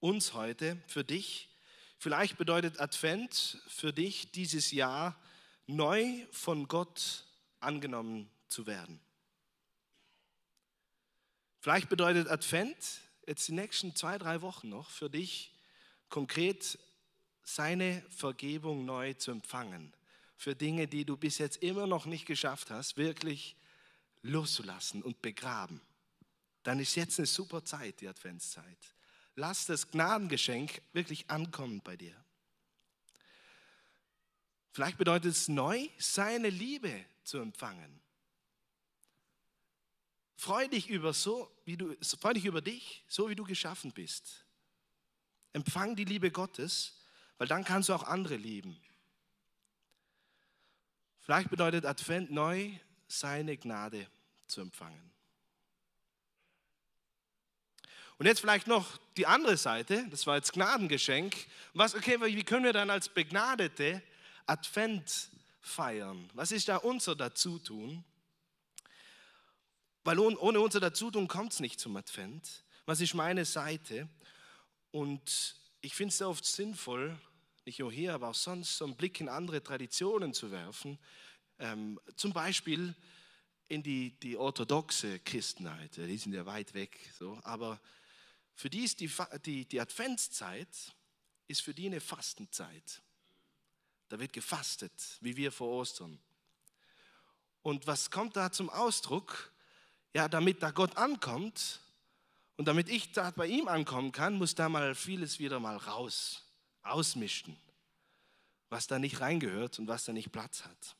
uns 0.00 0.34
heute, 0.34 0.82
für 0.88 1.04
dich. 1.04 1.48
Vielleicht 1.96 2.38
bedeutet 2.38 2.80
Advent 2.80 3.62
für 3.68 3.92
dich 3.92 4.32
dieses 4.32 4.72
Jahr 4.72 5.16
neu 5.68 6.26
von 6.32 6.66
Gott 6.66 7.24
angenommen 7.60 8.28
zu 8.48 8.66
werden. 8.66 8.98
Vielleicht 11.60 11.88
bedeutet 11.88 12.28
Advent 12.28 13.00
jetzt 13.30 13.48
die 13.48 13.52
nächsten 13.52 13.96
zwei, 13.96 14.18
drei 14.18 14.42
Wochen 14.42 14.68
noch 14.68 14.90
für 14.90 15.08
dich 15.08 15.52
konkret 16.08 16.78
seine 17.42 18.02
Vergebung 18.10 18.84
neu 18.84 19.14
zu 19.14 19.30
empfangen. 19.30 19.94
Für 20.36 20.54
Dinge, 20.54 20.86
die 20.86 21.04
du 21.04 21.16
bis 21.16 21.38
jetzt 21.38 21.62
immer 21.62 21.86
noch 21.86 22.06
nicht 22.06 22.26
geschafft 22.26 22.70
hast, 22.70 22.96
wirklich 22.96 23.56
loszulassen 24.22 25.02
und 25.02 25.22
begraben 25.22 25.80
dann 26.62 26.78
ist 26.78 26.94
jetzt 26.94 27.18
eine 27.18 27.26
super 27.26 27.64
Zeit, 27.64 28.00
die 28.00 28.08
Adventszeit. 28.08 28.78
Lass 29.34 29.66
das 29.66 29.90
Gnadengeschenk 29.90 30.82
wirklich 30.92 31.30
ankommen 31.30 31.80
bei 31.82 31.96
dir. 31.96 32.14
Vielleicht 34.72 34.98
bedeutet 34.98 35.32
es 35.32 35.48
neu, 35.48 35.88
seine 35.98 36.50
Liebe 36.50 37.04
zu 37.24 37.38
empfangen. 37.38 38.00
Freu 40.36 40.68
dich 40.68 40.88
über 40.88 41.12
so, 41.12 41.50
wie 41.70 41.76
du, 41.76 41.94
dich 42.34 42.44
über 42.44 42.60
dich, 42.60 43.04
so 43.06 43.28
wie 43.28 43.36
du 43.36 43.44
geschaffen 43.44 43.92
bist. 43.92 44.44
Empfang 45.52 45.94
die 45.94 46.04
Liebe 46.04 46.30
Gottes, 46.30 47.00
weil 47.38 47.46
dann 47.46 47.64
kannst 47.64 47.88
du 47.88 47.94
auch 47.94 48.02
andere 48.02 48.36
lieben. 48.36 48.76
Vielleicht 51.20 51.48
bedeutet 51.48 51.86
Advent 51.86 52.32
neu, 52.32 52.72
seine 53.06 53.56
Gnade 53.56 54.08
zu 54.48 54.60
empfangen. 54.60 55.12
Und 58.18 58.26
jetzt 58.26 58.40
vielleicht 58.40 58.66
noch 58.66 58.98
die 59.16 59.26
andere 59.26 59.56
Seite, 59.56 60.06
das 60.10 60.26
war 60.26 60.36
jetzt 60.36 60.52
Gnadengeschenk. 60.52 61.34
Was, 61.72 61.94
okay, 61.94 62.20
wie 62.20 62.42
können 62.42 62.64
wir 62.64 62.72
dann 62.72 62.90
als 62.90 63.08
Begnadete 63.08 64.02
Advent 64.46 65.30
feiern? 65.60 66.28
Was 66.34 66.50
ist 66.50 66.68
da 66.68 66.78
unser 66.78 67.14
Dazutun? 67.14 68.04
Weil 70.04 70.18
ohne 70.18 70.60
unser 70.60 70.80
Dazutun 70.80 71.28
kommt 71.28 71.52
es 71.52 71.60
nicht 71.60 71.78
zum 71.78 71.96
Advent. 71.96 72.64
Was 72.86 73.00
ist 73.00 73.14
meine 73.14 73.44
Seite? 73.44 74.08
Und 74.90 75.56
ich 75.80 75.94
finde 75.94 76.10
es 76.10 76.18
sehr 76.18 76.28
oft 76.28 76.44
sinnvoll, 76.44 77.18
nicht 77.64 77.78
nur 77.78 77.92
hier, 77.92 78.14
aber 78.14 78.28
auch 78.28 78.34
sonst, 78.34 78.76
so 78.78 78.84
einen 78.84 78.96
Blick 78.96 79.20
in 79.20 79.28
andere 79.28 79.62
Traditionen 79.62 80.32
zu 80.32 80.50
werfen. 80.50 80.98
Ähm, 81.58 82.00
zum 82.16 82.32
Beispiel 82.32 82.94
in 83.68 83.82
die, 83.82 84.18
die 84.20 84.36
orthodoxe 84.36 85.20
Christenheit. 85.20 85.96
Die 85.96 86.18
sind 86.18 86.32
ja 86.32 86.44
weit 86.46 86.74
weg, 86.74 86.98
so, 87.16 87.38
aber 87.44 87.80
für 88.54 88.68
die 88.68 88.80
ist 88.84 89.00
die, 89.00 89.10
die, 89.44 89.64
die 89.66 89.80
Adventszeit 89.80 90.68
ist 91.46 91.62
für 91.62 91.72
die 91.72 91.86
eine 91.86 92.00
Fastenzeit. 92.00 93.02
Da 94.08 94.18
wird 94.18 94.32
gefastet, 94.32 94.92
wie 95.20 95.36
wir 95.36 95.52
vor 95.52 95.68
Ostern. 95.68 96.18
Und 97.62 97.86
was 97.86 98.10
kommt 98.10 98.36
da 98.36 98.50
zum 98.50 98.70
Ausdruck? 98.70 99.52
Ja, 100.12 100.28
damit 100.28 100.62
da 100.62 100.70
Gott 100.70 100.96
ankommt 100.96 101.80
und 102.56 102.66
damit 102.66 102.88
ich 102.88 103.12
da 103.12 103.30
bei 103.30 103.46
ihm 103.46 103.68
ankommen 103.68 104.12
kann, 104.12 104.34
muss 104.34 104.54
da 104.54 104.68
mal 104.68 104.94
vieles 104.94 105.38
wieder 105.38 105.60
mal 105.60 105.76
raus, 105.76 106.44
ausmischen, 106.82 107.56
was 108.68 108.86
da 108.86 108.98
nicht 108.98 109.20
reingehört 109.20 109.78
und 109.78 109.86
was 109.86 110.04
da 110.04 110.12
nicht 110.12 110.32
Platz 110.32 110.64
hat. 110.64 110.96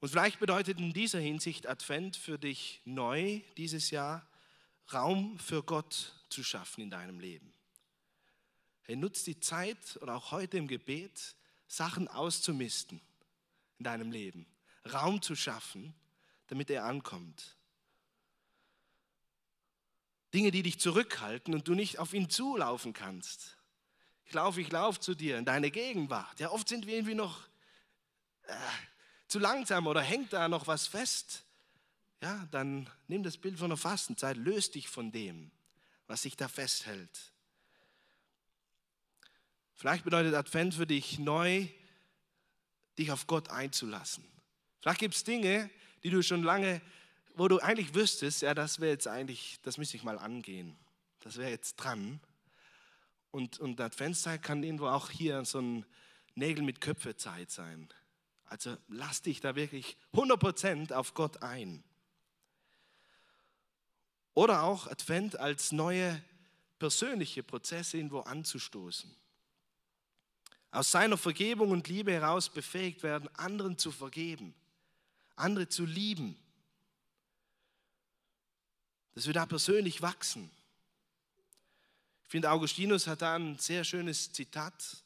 Und 0.00 0.10
vielleicht 0.10 0.40
bedeutet 0.40 0.78
in 0.78 0.92
dieser 0.92 1.20
Hinsicht 1.20 1.66
Advent 1.66 2.16
für 2.16 2.38
dich 2.38 2.80
neu 2.84 3.40
dieses 3.56 3.90
Jahr, 3.90 4.26
Raum 4.92 5.38
für 5.38 5.62
Gott 5.62 6.12
zu 6.28 6.44
schaffen 6.44 6.82
in 6.82 6.90
deinem 6.90 7.18
Leben. 7.18 7.52
Hey, 8.82 8.94
nutz 8.94 9.24
die 9.24 9.40
Zeit 9.40 9.98
oder 10.00 10.14
auch 10.14 10.30
heute 10.30 10.58
im 10.58 10.68
Gebet, 10.68 11.34
Sachen 11.66 12.06
auszumisten 12.06 13.00
in 13.78 13.84
deinem 13.84 14.12
Leben, 14.12 14.46
Raum 14.92 15.22
zu 15.22 15.34
schaffen, 15.34 15.92
damit 16.48 16.70
er 16.70 16.84
ankommt. 16.84 17.56
Dinge, 20.34 20.50
die 20.50 20.62
dich 20.62 20.78
zurückhalten 20.80 21.54
und 21.54 21.66
du 21.66 21.74
nicht 21.74 21.98
auf 21.98 22.12
ihn 22.12 22.28
zulaufen 22.28 22.92
kannst. 22.92 23.56
Ich 24.24 24.34
laufe, 24.34 24.60
ich 24.60 24.70
laufe 24.70 25.00
zu 25.00 25.14
dir 25.14 25.38
in 25.38 25.44
deine 25.44 25.70
Gegenwart. 25.70 26.40
Ja, 26.40 26.50
oft 26.50 26.68
sind 26.68 26.86
wir 26.86 26.94
irgendwie 26.94 27.14
noch 27.14 27.48
äh, 28.42 28.54
zu 29.28 29.38
langsam 29.38 29.86
oder 29.86 30.02
hängt 30.02 30.32
da 30.32 30.48
noch 30.48 30.66
was 30.66 30.86
fest. 30.86 31.44
Ja, 32.20 32.46
dann 32.50 32.90
nimm 33.08 33.22
das 33.22 33.36
Bild 33.36 33.58
von 33.58 33.70
der 33.70 33.76
Fastenzeit, 33.76 34.36
löst 34.36 34.74
dich 34.74 34.88
von 34.88 35.12
dem, 35.12 35.50
was 36.06 36.22
sich 36.22 36.36
da 36.36 36.48
festhält. 36.48 37.32
Vielleicht 39.74 40.04
bedeutet 40.04 40.34
Advent 40.34 40.74
für 40.74 40.86
dich 40.86 41.18
neu, 41.18 41.68
dich 42.98 43.12
auf 43.12 43.26
Gott 43.26 43.50
einzulassen. 43.50 44.24
Vielleicht 44.80 45.00
gibt 45.00 45.14
es 45.14 45.24
Dinge, 45.24 45.70
die 46.02 46.10
du 46.10 46.22
schon 46.22 46.42
lange, 46.42 46.80
wo 47.34 47.48
du 47.48 47.58
eigentlich 47.58 47.94
wüsstest, 47.94 48.42
ja, 48.42 48.54
das 48.54 48.80
wäre 48.80 48.92
jetzt 48.92 49.06
eigentlich, 49.06 49.58
das 49.62 49.78
müsste 49.78 49.96
ich 49.96 50.04
mal 50.04 50.18
angehen. 50.18 50.76
Das 51.20 51.36
wäre 51.36 51.50
jetzt 51.50 51.76
dran. 51.76 52.20
Und, 53.30 53.58
und 53.58 53.80
Adventszeit 53.80 54.42
kann 54.42 54.62
irgendwo 54.62 54.86
auch 54.86 55.10
hier 55.10 55.44
so 55.44 55.60
ein 55.60 55.86
Nägel 56.34 56.64
mit 56.64 56.80
Köpfe 56.80 57.16
Zeit 57.16 57.50
sein. 57.50 57.88
Also 58.46 58.76
lass 58.88 59.22
dich 59.22 59.40
da 59.40 59.56
wirklich 59.56 59.96
100% 60.14 60.92
auf 60.92 61.14
Gott 61.14 61.42
ein. 61.42 61.82
Oder 64.34 64.62
auch 64.62 64.86
Advent 64.86 65.38
als 65.38 65.72
neue 65.72 66.22
persönliche 66.78 67.42
Prozesse 67.42 67.96
irgendwo 67.96 68.20
anzustoßen. 68.20 69.14
Aus 70.70 70.90
seiner 70.90 71.16
Vergebung 71.16 71.70
und 71.70 71.88
Liebe 71.88 72.12
heraus 72.12 72.50
befähigt 72.50 73.02
werden, 73.02 73.28
anderen 73.36 73.78
zu 73.78 73.90
vergeben, 73.90 74.54
andere 75.36 75.68
zu 75.68 75.84
lieben. 75.84 76.36
Dass 79.14 79.26
wir 79.26 79.34
da 79.34 79.46
persönlich 79.46 80.02
wachsen. 80.02 80.50
Ich 82.24 82.30
finde, 82.30 82.50
Augustinus 82.50 83.06
hat 83.06 83.22
da 83.22 83.36
ein 83.36 83.58
sehr 83.58 83.84
schönes 83.84 84.32
Zitat. 84.32 84.96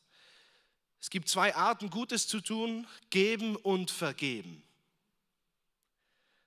Es 1.00 1.10
gibt 1.10 1.28
zwei 1.28 1.54
Arten, 1.54 1.90
Gutes 1.90 2.26
zu 2.26 2.40
tun, 2.40 2.86
geben 3.10 3.56
und 3.56 3.90
vergeben. 3.90 4.62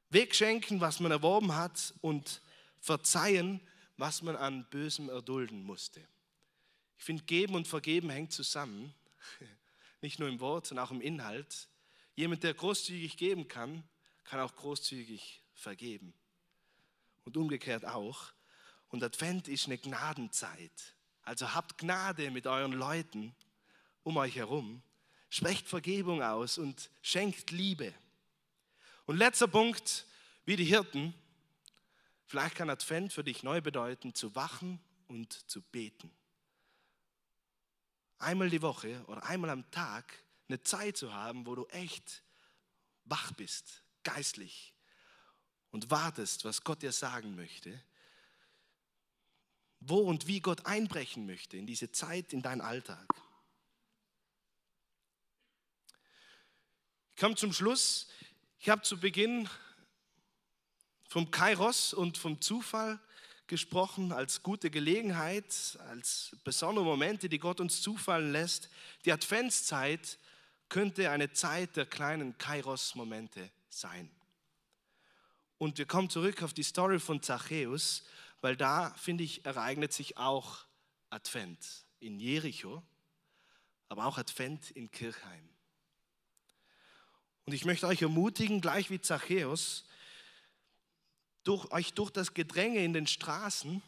Wegschenken, 0.10 0.82
was 0.82 1.00
man 1.00 1.12
erworben 1.12 1.56
hat 1.56 1.94
und 2.02 2.42
verzeihen, 2.80 3.62
was 3.98 4.22
man 4.22 4.36
an 4.36 4.66
Bösem 4.70 5.10
erdulden 5.10 5.64
musste. 5.64 6.02
Ich 6.98 7.04
finde, 7.04 7.24
geben 7.24 7.56
und 7.56 7.68
vergeben 7.68 8.10
hängt 8.10 8.32
zusammen. 8.32 8.94
Nicht 10.02 10.20
nur 10.20 10.30
im 10.30 10.40
Wort, 10.40 10.68
sondern 10.68 10.86
auch 10.86 10.92
im 10.92 11.02
Inhalt. 11.02 11.68
Jemand, 12.16 12.44
der 12.44 12.54
großzügig 12.54 13.18
geben 13.18 13.48
kann, 13.48 13.84
kann 14.24 14.40
auch 14.40 14.56
großzügig 14.56 15.42
vergeben. 15.54 16.14
Und 17.26 17.38
umgekehrt 17.38 17.86
auch. 17.86 18.32
Und 18.90 19.04
Advent 19.04 19.48
ist 19.48 19.66
eine 19.66 19.78
Gnadenzeit. 19.78 20.96
Also 21.24 21.54
habt 21.54 21.78
Gnade 21.78 22.32
mit 22.32 22.48
euren 22.48 22.74
Leuten 22.74 23.36
um 24.04 24.18
euch 24.18 24.36
herum. 24.36 24.82
Sprecht 25.30 25.68
Vergebung 25.68 26.22
aus 26.22 26.58
und 26.58 26.92
schenkt 27.02 27.52
Liebe. 27.52 27.94
Und 29.06 29.18
letzter 29.18 29.48
Punkt, 29.48 30.06
wie 30.46 30.56
die 30.56 30.66
Hirten, 30.66 31.14
vielleicht 32.26 32.56
kann 32.56 32.70
Advent 32.70 33.14
für 33.14 33.24
dich 33.24 33.42
neu 33.42 33.62
bedeuten, 33.62 34.14
zu 34.14 34.36
wachen 34.36 34.80
und 35.08 35.50
zu 35.50 35.62
beten 35.62 36.12
einmal 38.24 38.50
die 38.50 38.62
Woche 38.62 39.04
oder 39.08 39.24
einmal 39.26 39.50
am 39.50 39.70
Tag 39.70 40.23
eine 40.54 40.62
Zeit 40.62 40.98
zu 40.98 41.12
haben, 41.12 41.48
wo 41.48 41.56
du 41.56 41.66
echt 41.68 42.24
wach 43.06 43.34
bist, 43.34 43.84
geistlich 44.04 44.76
und 45.72 45.90
wartest, 45.90 46.46
was 46.46 46.64
Gott 46.64 46.84
dir 46.84 46.92
sagen 46.92 47.36
möchte, 47.36 47.84
wo 49.80 49.98
und 49.98 50.28
wie 50.28 50.42
Gott 50.42 50.68
einbrechen 50.68 51.26
möchte 51.26 51.58
in 51.58 51.66
diese 51.66 51.92
Zeit, 51.92 52.34
in 52.34 52.44
deinen 52.44 52.62
Alltag. 52.62 53.08
Ich 57.16 57.20
komme 57.20 57.36
zum 57.36 57.52
Schluss. 57.52 58.08
Ich 58.60 58.70
habe 58.70 58.84
zu 58.84 59.00
Beginn 59.00 59.50
vom 61.10 61.32
Kairos 61.32 61.94
und 61.96 62.20
vom 62.20 62.42
Zufall 62.42 63.00
gesprochen 63.48 64.12
als 64.12 64.44
gute 64.44 64.70
Gelegenheit, 64.70 65.78
als 65.90 66.38
besondere 66.44 66.86
Momente, 66.86 67.28
die 67.28 67.40
Gott 67.40 67.60
uns 67.60 67.82
zufallen 67.82 68.32
lässt. 68.32 68.70
Die 69.06 69.12
Adventszeit 69.12 70.20
könnte 70.74 71.12
eine 71.12 71.32
Zeit 71.32 71.76
der 71.76 71.86
kleinen 71.86 72.36
Kairos-Momente 72.40 73.52
sein. 73.70 74.10
Und 75.60 75.78
wir 75.78 75.86
kommen 75.86 76.10
zurück 76.10 76.42
auf 76.42 76.52
die 76.52 76.64
Story 76.64 77.00
von 77.00 77.22
Zachäus, 77.22 78.04
weil 78.42 78.56
da, 78.56 78.92
finde 78.98 79.24
ich, 79.24 79.46
ereignet 79.46 79.94
sich 79.94 80.18
auch 80.18 80.66
Advent 81.12 81.86
in 82.00 82.20
Jericho, 82.20 82.82
aber 83.88 84.08
auch 84.08 84.18
Advent 84.18 84.72
in 84.72 84.90
Kirchheim. 84.90 85.48
Und 87.46 87.54
ich 87.54 87.66
möchte 87.66 87.86
euch 87.86 88.02
ermutigen, 88.02 88.60
gleich 88.60 88.90
wie 88.90 89.00
Zachäus, 89.00 89.86
durch, 91.44 91.72
euch 91.72 91.94
durch 91.94 92.10
das 92.10 92.34
Gedränge 92.34 92.84
in 92.84 92.94
den 92.94 93.06
Straßen, 93.06 93.80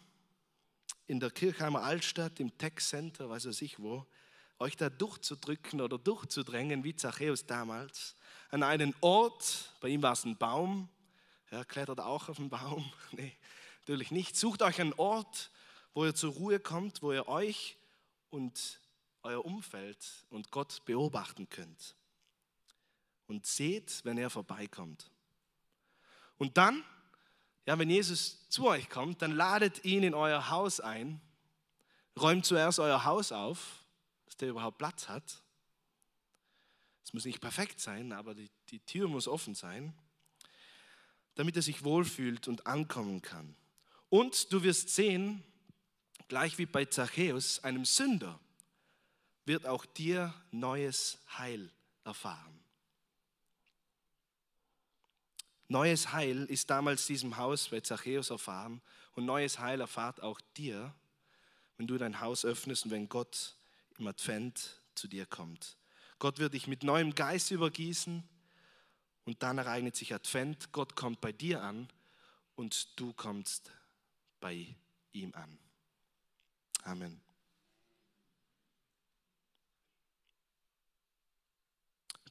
in 1.08 1.20
der 1.20 1.32
Kirchheimer 1.32 1.82
Altstadt, 1.82 2.40
im 2.40 2.56
Tech 2.60 2.76
Center, 2.78 3.28
weiß 3.28 3.46
ich 3.64 3.80
wo, 3.80 4.06
euch 4.60 4.76
da 4.76 4.90
durchzudrücken 4.90 5.82
oder 5.82 5.98
durchzudrängen, 5.98 6.84
wie 6.84 6.96
Zachäus 6.96 7.46
damals, 7.46 8.16
an 8.50 8.64
einen 8.64 8.96
Ort, 9.02 9.74
bei 9.82 9.90
ihm 9.90 10.02
war 10.02 10.14
es 10.14 10.24
ein 10.24 10.38
Baum, 10.38 10.90
er 11.50 11.66
klettert 11.66 12.00
auch 12.00 12.30
auf 12.30 12.38
den 12.38 12.50
Baum, 12.50 12.92
nee, 13.12 13.36
natürlich 13.80 14.12
nicht. 14.12 14.36
Sucht 14.36 14.62
euch 14.62 14.80
einen 14.82 14.94
Ort, 14.94 15.52
wo 15.94 16.06
ihr 16.06 16.16
zur 16.16 16.34
Ruhe 16.34 16.60
kommt, 16.60 17.02
wo 17.02 17.12
ihr 17.12 17.28
euch 17.28 17.78
und 18.30 18.80
euer 19.24 19.44
Umfeld 19.46 20.26
und 20.30 20.52
Gott 20.52 20.84
beobachten 20.86 21.50
könnt. 21.50 21.96
Und 23.28 23.46
seht, 23.46 24.04
wenn 24.04 24.18
er 24.18 24.30
vorbeikommt. 24.30 25.10
Und 26.38 26.58
dann 26.58 26.84
ja, 27.66 27.80
wenn 27.80 27.90
Jesus 27.90 28.48
zu 28.50 28.68
euch 28.68 28.90
kommt, 28.90 29.22
dann 29.22 29.32
ladet 29.32 29.84
ihn 29.86 30.04
in 30.04 30.14
euer 30.14 30.50
Haus 30.50 30.80
ein, 30.80 31.20
räumt 32.20 32.46
zuerst 32.46 32.80
euer 32.80 33.06
Haus 33.06 33.32
auf, 33.32 33.85
dass 34.36 34.40
der 34.40 34.50
überhaupt 34.50 34.78
Platz 34.78 35.08
hat. 35.08 35.42
Es 37.06 37.14
muss 37.14 37.24
nicht 37.24 37.40
perfekt 37.40 37.80
sein, 37.80 38.12
aber 38.12 38.36
die, 38.36 38.50
die 38.70 38.80
Tür 38.82 39.08
muss 39.08 39.30
offen 39.30 39.56
sein, 39.56 39.94
damit 41.36 41.56
er 41.56 41.62
sich 41.62 41.86
wohlfühlt 41.86 42.50
und 42.50 42.68
ankommen 42.68 43.22
kann. 43.22 43.56
Und 44.10 44.52
du 44.52 44.64
wirst 44.64 44.90
sehen, 44.90 45.42
gleich 46.28 46.58
wie 46.58 46.66
bei 46.66 46.84
Zachäus, 46.84 47.64
einem 47.64 47.86
Sünder, 47.86 48.40
wird 49.46 49.66
auch 49.66 49.86
dir 49.86 50.34
neues 50.52 51.20
Heil 51.38 51.72
erfahren. 52.04 52.60
Neues 55.70 56.12
Heil 56.12 56.44
ist 56.46 56.70
damals 56.70 57.06
diesem 57.06 57.38
Haus 57.38 57.70
bei 57.70 57.80
Zachäus 57.80 58.32
erfahren 58.32 58.82
und 59.14 59.26
neues 59.26 59.60
Heil 59.60 59.80
erfahrt 59.80 60.22
auch 60.22 60.42
dir, 60.58 60.94
wenn 61.78 61.88
du 61.88 61.98
dein 61.98 62.20
Haus 62.20 62.44
öffnest 62.44 62.86
und 62.86 62.92
wenn 62.92 63.08
Gott 63.08 63.55
im 63.98 64.08
Advent 64.08 64.82
zu 64.96 65.08
dir 65.08 65.26
kommt. 65.26 65.78
Gott 66.20 66.40
wird 66.40 66.54
dich 66.54 66.68
mit 66.68 66.84
neuem 66.84 67.16
Geist 67.16 67.52
übergießen 67.52 68.24
und 69.26 69.44
dann 69.44 69.58
ereignet 69.58 69.96
sich 69.96 70.14
Advent. 70.14 70.72
Gott 70.72 70.96
kommt 70.96 71.22
bei 71.22 71.32
dir 71.32 71.62
an 71.62 71.88
und 72.56 73.00
du 73.00 73.14
kommst 73.14 73.72
bei 74.40 74.76
ihm 75.12 75.34
an. 75.34 75.58
Amen. 76.84 77.22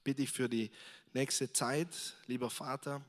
Bitte 0.03 0.23
ich 0.23 0.31
für 0.31 0.49
die 0.49 0.71
nächste 1.13 1.51
Zeit, 1.53 2.15
lieber 2.27 2.51
Vater, 2.51 3.03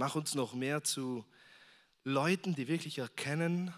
Mach 0.00 0.14
uns 0.14 0.36
noch 0.36 0.54
mehr 0.54 0.84
zu 0.84 1.24
Leuten, 2.08 2.54
die 2.54 2.68
wirklich 2.68 2.98
erkennen, 2.98 3.72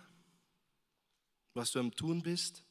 was 1.54 1.72
du 1.72 1.80
am 1.80 1.94
Tun 1.94 2.22
bist, 2.22 2.62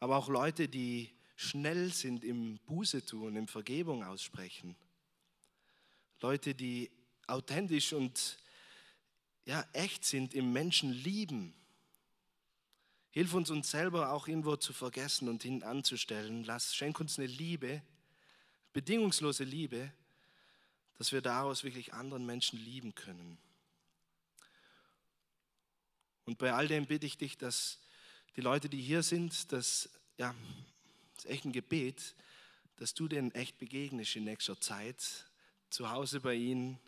aber 0.00 0.16
auch 0.16 0.28
Leute, 0.28 0.68
die 0.68 1.14
schnell 1.36 1.92
sind 1.92 2.24
im 2.24 2.58
Buße 2.66 3.04
tun, 3.04 3.36
im 3.36 3.46
Vergebung 3.46 4.04
aussprechen. 4.04 4.74
Leute, 6.20 6.54
die 6.54 6.90
authentisch 7.26 7.92
und 7.92 8.38
ja, 9.44 9.64
echt 9.72 10.04
sind 10.04 10.34
im 10.34 10.52
Menschen 10.52 10.92
lieben, 10.92 11.54
Hilf 13.10 13.34
uns, 13.34 13.50
uns 13.50 13.70
selber 13.70 14.12
auch 14.12 14.28
irgendwo 14.28 14.56
zu 14.56 14.72
vergessen 14.72 15.28
und 15.28 15.42
hin 15.42 15.62
anzustellen. 15.64 16.44
Lass, 16.44 16.76
schenk 16.76 17.00
uns 17.00 17.18
eine 17.18 17.26
Liebe, 17.26 17.82
bedingungslose 18.72 19.44
Liebe, 19.44 19.92
dass 20.98 21.10
wir 21.10 21.20
daraus 21.20 21.64
wirklich 21.64 21.94
anderen 21.94 22.26
Menschen 22.26 22.58
lieben 22.58 22.94
können. 22.94 23.38
Und 26.28 26.36
bei 26.36 26.52
all 26.52 26.68
dem 26.68 26.84
bitte 26.84 27.06
ich 27.06 27.16
dich, 27.16 27.38
dass 27.38 27.78
die 28.36 28.42
Leute, 28.42 28.68
die 28.68 28.82
hier 28.82 29.02
sind, 29.02 29.50
das, 29.50 29.88
ja, 30.18 30.34
das 31.14 31.24
ist 31.24 31.30
echt 31.30 31.46
ein 31.46 31.52
Gebet, 31.52 32.14
dass 32.76 32.92
du 32.92 33.08
denen 33.08 33.30
echt 33.30 33.56
begegnest 33.56 34.14
in 34.14 34.24
nächster 34.24 34.60
Zeit, 34.60 35.24
zu 35.70 35.90
Hause 35.90 36.20
bei 36.20 36.34
ihnen, 36.34 36.78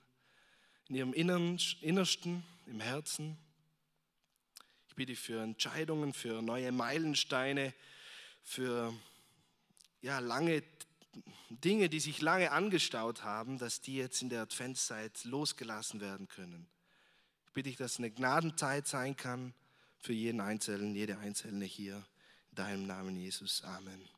in 0.88 0.96
ihrem 0.96 1.14
Innersten, 1.14 2.44
im 2.66 2.80
Herzen. 2.80 3.38
Ich 4.90 4.94
bitte 4.94 5.16
für 5.16 5.42
Entscheidungen, 5.42 6.12
für 6.12 6.42
neue 6.42 6.70
Meilensteine, 6.70 7.72
für 8.42 8.92
ja, 10.02 10.18
lange 10.18 10.62
Dinge, 11.48 11.88
die 11.88 12.00
sich 12.00 12.20
lange 12.20 12.52
angestaut 12.52 13.22
haben, 13.22 13.56
dass 13.56 13.80
die 13.80 13.96
jetzt 13.96 14.20
in 14.20 14.28
der 14.28 14.42
Adventszeit 14.42 15.24
losgelassen 15.24 16.02
werden 16.02 16.28
können. 16.28 16.68
Ich 17.50 17.54
bitte 17.54 17.68
dich, 17.68 17.78
dass 17.78 17.98
eine 17.98 18.12
Gnadenzeit 18.12 18.86
sein 18.86 19.16
kann 19.16 19.54
für 19.98 20.12
jeden 20.12 20.40
Einzelnen, 20.40 20.94
jede 20.94 21.18
Einzelne 21.18 21.64
hier. 21.64 21.96
In 22.50 22.54
deinem 22.54 22.86
Namen, 22.86 23.16
Jesus. 23.16 23.64
Amen. 23.64 24.08